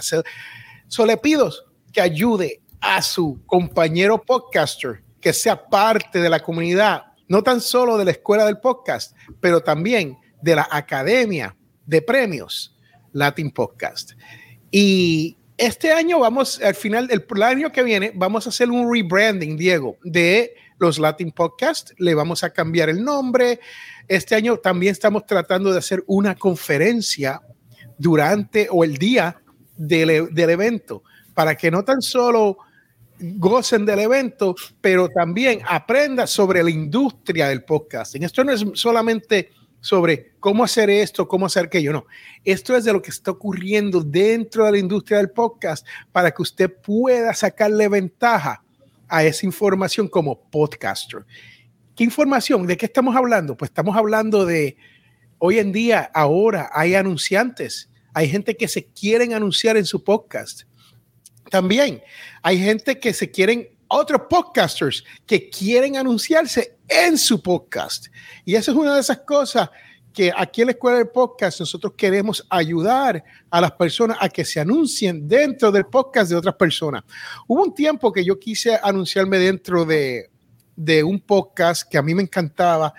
So 0.88 1.06
le 1.06 1.18
pido 1.18 1.52
que 1.92 2.02
ayude 2.02 2.62
a 2.80 3.02
su 3.02 3.40
compañero 3.46 4.22
podcaster 4.22 5.04
que 5.20 5.34
sea 5.34 5.68
parte 5.68 6.20
de 6.20 6.30
la 6.30 6.40
comunidad 6.40 7.04
no 7.28 7.44
tan 7.44 7.62
solo 7.62 7.98
de 7.98 8.06
la 8.06 8.12
escuela 8.12 8.46
del 8.46 8.60
podcast, 8.60 9.16
pero 9.40 9.62
también 9.62 10.18
de 10.42 10.56
la 10.56 10.68
academia 10.72 11.56
de 11.86 12.02
premios 12.02 12.76
Latin 13.12 13.52
Podcast. 13.52 14.14
Y 14.72 15.38
este 15.58 15.92
año 15.92 16.20
vamos, 16.20 16.62
al 16.62 16.76
final 16.76 17.08
del 17.08 17.26
año 17.42 17.72
que 17.72 17.84
viene, 17.84 18.12
vamos 18.16 18.46
a 18.46 18.50
hacer 18.50 18.70
un 18.70 18.92
rebranding, 18.94 19.58
Diego, 19.58 19.98
de 20.04 20.54
los 20.78 21.00
Latin 21.00 21.32
Podcast. 21.32 21.92
Le 21.98 22.14
vamos 22.14 22.44
a 22.44 22.52
cambiar 22.52 22.90
el 22.90 23.04
nombre. 23.04 23.60
Este 24.08 24.36
año 24.36 24.58
también 24.58 24.92
estamos 24.92 25.26
tratando 25.26 25.72
de 25.72 25.80
hacer 25.80 26.04
una 26.08 26.36
conferencia 26.36 27.42
durante 27.98 28.68
o 28.72 28.84
el 28.84 28.98
día 28.98 29.42
del, 29.78 30.34
del 30.34 30.50
evento 30.50 31.04
para 31.34 31.56
que 31.56 31.70
no 31.70 31.84
tan 31.84 32.02
solo 32.02 32.58
gocen 33.20 33.86
del 33.86 34.00
evento, 34.00 34.56
pero 34.82 35.10
también 35.10 35.60
aprenda 35.68 36.28
sobre 36.28 36.64
la 36.64 36.70
industria 36.70 37.50
del 37.50 37.64
podcasting. 37.64 38.24
Esto 38.24 38.44
no 38.44 38.52
es 38.52 38.66
solamente 38.74 39.52
sobre 39.80 40.34
cómo 40.40 40.64
hacer 40.64 40.90
esto, 40.90 41.28
cómo 41.28 41.46
hacer 41.46 41.66
aquello, 41.66 41.94
no. 41.94 42.06
Esto 42.44 42.76
es 42.76 42.84
de 42.84 42.94
lo 42.94 43.02
que 43.02 43.12
está 43.12 43.32
ocurriendo 43.32 44.02
dentro 44.02 44.66
de 44.66 44.72
la 44.72 44.78
industria 44.78 45.18
del 45.18 45.30
podcast 45.30 45.86
para 46.12 46.32
que 46.32 46.42
usted 46.42 46.72
pueda 46.72 47.34
sacarle 47.34 47.88
ventaja 47.88 48.64
a 49.08 49.24
esa 49.24 49.46
información 49.46 50.08
como 50.08 50.42
podcaster. 50.50 51.26
¿Qué 51.96 52.04
información? 52.04 52.68
¿De 52.68 52.78
qué 52.78 52.86
estamos 52.86 53.16
hablando? 53.16 53.56
Pues 53.56 53.72
estamos 53.72 53.96
hablando 53.96 54.46
de 54.46 54.78
hoy 55.40 55.60
en 55.60 55.72
día, 55.72 56.12
ahora 56.14 56.70
hay 56.74 56.96
anunciantes, 56.96 57.90
hay 58.14 58.30
gente 58.30 58.56
que 58.56 58.68
se 58.68 58.86
quieren 58.86 59.34
anunciar 59.34 59.78
en 59.78 59.86
su 59.86 60.04
podcast 60.04 60.64
también 61.50 62.02
hay 62.42 62.60
gente 62.60 63.00
que 63.00 63.14
se 63.14 63.30
quieren, 63.30 63.68
otros 63.88 64.22
podcasters 64.30 65.04
que 65.26 65.50
quieren 65.50 65.98
anunciarse 65.98 66.78
en 66.88 67.18
su 67.18 67.42
podcast. 67.42 68.08
Y 68.46 68.56
esa 68.56 68.72
es 68.72 68.78
una 68.78 68.96
de 68.96 69.02
esas 69.02 69.20
cosas 69.20 69.70
que 70.14 70.32
aquí 70.36 70.62
en 70.62 70.68
la 70.68 70.72
Escuela 70.72 70.98
del 70.98 71.10
Podcast 71.10 71.60
nosotros 71.60 71.94
queremos 71.96 72.46
ayudar 72.50 73.24
a 73.52 73.62
las 73.62 73.72
personas 73.74 74.18
a 74.20 74.30
que 74.30 74.44
se 74.44 74.60
anuncien 74.60 75.28
dentro 75.28 75.72
del 75.72 75.86
podcast 75.86 76.32
de 76.32 76.36
otras 76.36 76.56
personas. 76.56 77.04
Hubo 77.48 77.64
un 77.64 77.76
tiempo 77.76 78.12
que 78.12 78.26
yo 78.26 78.40
quise 78.40 78.80
anunciarme 78.82 79.38
dentro 79.38 79.86
de, 79.86 80.32
de 80.76 81.04
un 81.04 81.20
podcast 81.20 81.88
que 81.88 82.00
a 82.00 82.02
mí 82.02 82.16
me 82.16 82.24
encantaba 82.24 82.94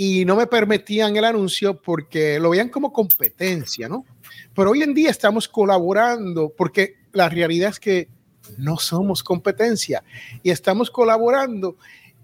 y 0.00 0.24
no 0.24 0.36
me 0.36 0.46
permitían 0.46 1.16
el 1.16 1.24
anuncio 1.24 1.82
porque 1.82 2.38
lo 2.38 2.50
veían 2.50 2.68
como 2.68 2.92
competencia, 2.92 3.88
¿no? 3.88 4.06
Pero 4.54 4.70
hoy 4.70 4.82
en 4.82 4.94
día 4.94 5.10
estamos 5.10 5.48
colaborando 5.48 6.54
porque 6.56 6.94
la 7.12 7.28
realidad 7.28 7.70
es 7.70 7.80
que 7.80 8.08
no 8.56 8.78
somos 8.78 9.24
competencia 9.24 10.04
y 10.44 10.50
estamos 10.50 10.88
colaborando 10.88 11.76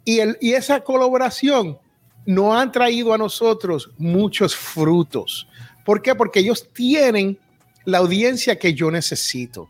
y, 0.05 0.21
el, 0.21 0.39
y 0.41 0.53
esa 0.53 0.85
colaboración 0.85 1.77
no 2.25 2.57
han 2.57 2.71
traído 2.71 3.13
a 3.13 3.19
nosotros 3.19 3.91
muchos 3.99 4.55
frutos. 4.55 5.49
¿Por 5.85 6.01
qué? 6.01 6.15
Porque 6.15 6.41
ellos 6.41 6.69
tienen 6.73 7.39
la 7.85 7.99
audiencia 7.99 8.57
que 8.57 8.73
yo 8.73 8.89
necesito 8.93 9.69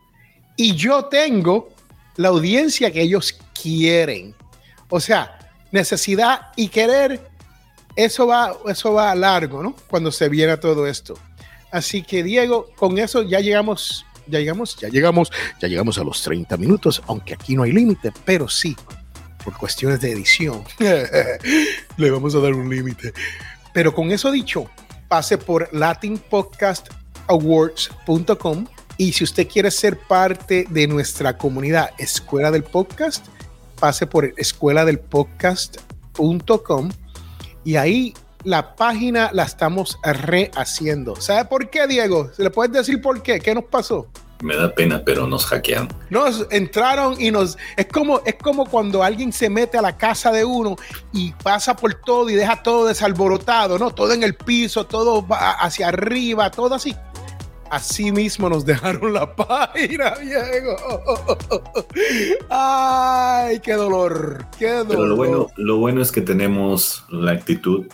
y 0.56 0.74
yo 0.74 1.06
tengo 1.06 1.70
la 2.16 2.28
audiencia 2.28 2.92
que 2.92 3.00
ellos 3.00 3.38
quieren. 3.60 4.34
O 4.90 5.00
sea, 5.00 5.38
necesidad 5.72 6.52
y 6.54 6.68
querer, 6.68 7.33
eso 7.96 8.26
va, 8.26 8.56
eso 8.66 8.92
va 8.92 9.10
a 9.10 9.14
largo, 9.14 9.62
¿no? 9.62 9.74
Cuando 9.88 10.10
se 10.10 10.28
viera 10.28 10.60
todo 10.60 10.86
esto. 10.86 11.14
Así 11.70 12.02
que 12.02 12.22
Diego, 12.22 12.68
con 12.76 12.98
eso 12.98 13.22
ya 13.22 13.40
llegamos 13.40 14.04
ya 14.26 14.38
llegamos, 14.38 14.76
ya 14.76 14.88
llegamos, 14.88 15.30
ya 15.60 15.68
llegamos 15.68 15.98
a 15.98 16.04
los 16.04 16.22
30 16.22 16.56
minutos, 16.56 17.02
aunque 17.06 17.34
aquí 17.34 17.54
no 17.54 17.64
hay 17.64 17.72
límite, 17.72 18.10
pero 18.24 18.48
sí, 18.48 18.74
por 19.44 19.54
cuestiones 19.56 20.00
de 20.00 20.12
edición, 20.12 20.64
le 21.96 22.10
vamos 22.10 22.34
a 22.34 22.40
dar 22.40 22.54
un 22.54 22.70
límite. 22.70 23.12
Pero 23.72 23.94
con 23.94 24.10
eso 24.10 24.32
dicho, 24.32 24.68
pase 25.08 25.38
por 25.38 25.68
latinpodcastawards.com 25.72 28.66
y 28.96 29.12
si 29.12 29.24
usted 29.24 29.48
quiere 29.48 29.70
ser 29.70 29.98
parte 29.98 30.66
de 30.70 30.86
nuestra 30.86 31.36
comunidad 31.36 31.90
Escuela 31.98 32.50
del 32.50 32.64
Podcast, 32.64 33.26
pase 33.78 34.06
por 34.06 34.32
escuela 34.36 34.84
del 34.84 35.00
podcast.com 35.00 36.90
y 37.64 37.76
ahí 37.76 38.14
la 38.44 38.76
página 38.76 39.30
la 39.32 39.44
estamos 39.44 39.98
rehaciendo. 40.02 41.16
¿Sabe 41.16 41.46
por 41.46 41.70
qué, 41.70 41.86
Diego? 41.86 42.30
¿Se 42.36 42.42
le 42.42 42.50
puedes 42.50 42.72
decir 42.72 43.00
por 43.00 43.22
qué? 43.22 43.40
¿Qué 43.40 43.54
nos 43.54 43.64
pasó? 43.64 44.06
Me 44.42 44.56
da 44.56 44.74
pena, 44.74 45.02
pero 45.02 45.26
nos 45.26 45.46
hackearon. 45.46 45.88
Nos 46.10 46.46
entraron 46.50 47.18
y 47.18 47.30
nos. 47.30 47.56
Es 47.78 47.86
como, 47.86 48.20
es 48.26 48.34
como 48.34 48.66
cuando 48.66 49.02
alguien 49.02 49.32
se 49.32 49.48
mete 49.48 49.78
a 49.78 49.82
la 49.82 49.96
casa 49.96 50.30
de 50.32 50.44
uno 50.44 50.76
y 51.12 51.32
pasa 51.32 51.74
por 51.74 51.94
todo 51.94 52.28
y 52.28 52.34
deja 52.34 52.62
todo 52.62 52.86
desalborotado, 52.86 53.78
¿no? 53.78 53.90
Todo 53.92 54.12
en 54.12 54.22
el 54.22 54.34
piso, 54.34 54.84
todo 54.84 55.24
hacia 55.30 55.88
arriba, 55.88 56.50
todo 56.50 56.74
así. 56.74 56.94
Así 57.70 58.12
mismo 58.12 58.48
nos 58.48 58.64
dejaron 58.64 59.12
la 59.12 59.34
página, 59.34 60.14
Diego. 60.16 60.76
Ay, 62.50 63.60
qué 63.60 63.72
dolor, 63.72 64.46
qué 64.58 64.70
dolor. 64.70 64.88
Pero 64.88 65.06
lo 65.06 65.16
bueno, 65.16 65.46
lo 65.56 65.76
bueno 65.78 66.02
es 66.02 66.12
que 66.12 66.20
tenemos 66.20 67.04
la 67.08 67.32
actitud 67.32 67.86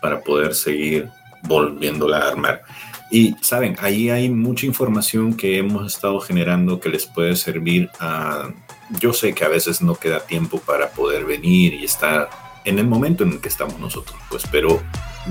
para 0.00 0.20
poder 0.20 0.54
seguir 0.54 1.08
volviéndola 1.42 2.18
a 2.18 2.28
armar. 2.28 2.62
Y 3.10 3.34
saben, 3.40 3.76
ahí 3.80 4.10
hay 4.10 4.28
mucha 4.28 4.66
información 4.66 5.34
que 5.34 5.58
hemos 5.58 5.94
estado 5.94 6.20
generando 6.20 6.78
que 6.78 6.90
les 6.90 7.06
puede 7.06 7.36
servir 7.36 7.90
a... 8.00 8.50
Yo 9.00 9.12
sé 9.12 9.34
que 9.34 9.44
a 9.44 9.48
veces 9.48 9.82
no 9.82 9.94
queda 9.94 10.20
tiempo 10.20 10.58
para 10.60 10.90
poder 10.90 11.24
venir 11.24 11.74
y 11.74 11.84
estar 11.84 12.28
en 12.64 12.78
el 12.78 12.86
momento 12.86 13.24
en 13.24 13.32
el 13.32 13.40
que 13.40 13.48
estamos 13.48 13.78
nosotros, 13.78 14.18
pues, 14.30 14.44
pero 14.50 14.82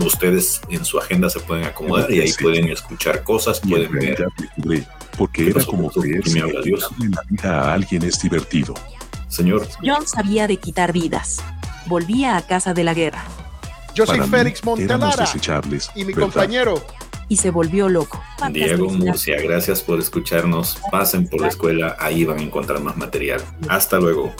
ustedes 0.05 0.62
en 0.69 0.83
su 0.86 0.99
agenda 0.99 1.29
se 1.29 1.39
pueden 1.39 1.65
acomodar 1.65 2.12
y 2.12 2.21
ahí 2.21 2.33
pueden 2.41 2.69
escuchar 2.69 3.23
cosas, 3.23 3.62
Y 3.63 3.69
pueden 3.69 3.91
ver. 3.91 4.27
porque 5.17 5.45
¿Qué 5.45 5.49
era 5.51 5.63
como 5.63 5.89
que 5.89 6.21
habla 6.41 6.62
Dios? 6.63 6.89
la 6.99 7.21
vida 7.29 7.62
a 7.62 7.73
alguien 7.73 8.03
es 8.03 8.21
divertido. 8.21 8.73
Señor, 9.27 9.67
John 9.83 10.07
sabía 10.07 10.47
de 10.47 10.57
quitar 10.57 10.93
vidas. 10.93 11.38
Volvía 11.88 12.36
a 12.38 12.41
casa 12.45 12.73
de 12.73 12.83
la 12.83 12.93
guerra 12.93 13.23
Yo 13.95 14.05
soy 14.05 14.17
Para 14.17 14.27
mí, 14.29 14.38
Félix 14.38 14.63
Montelara 14.65 15.15
desechables, 15.15 15.89
y 15.95 15.99
mi 16.03 16.13
¿verdad? 16.13 16.21
compañero. 16.29 16.86
y 17.29 17.38
se 17.38 17.49
volvió 17.49 17.88
loco. 17.89 18.21
Diego 18.51 18.89
Murcia, 18.89 19.41
gracias 19.41 19.81
por 19.81 19.99
escucharnos. 19.99 20.77
Pasen 20.91 21.27
por 21.27 21.41
la 21.41 21.47
escuela, 21.49 21.95
ahí 21.99 22.23
van 22.25 22.39
a 22.39 22.41
encontrar 22.41 22.79
más 22.81 22.95
material. 22.97 23.41
Hasta 23.69 23.99
luego. 23.99 24.33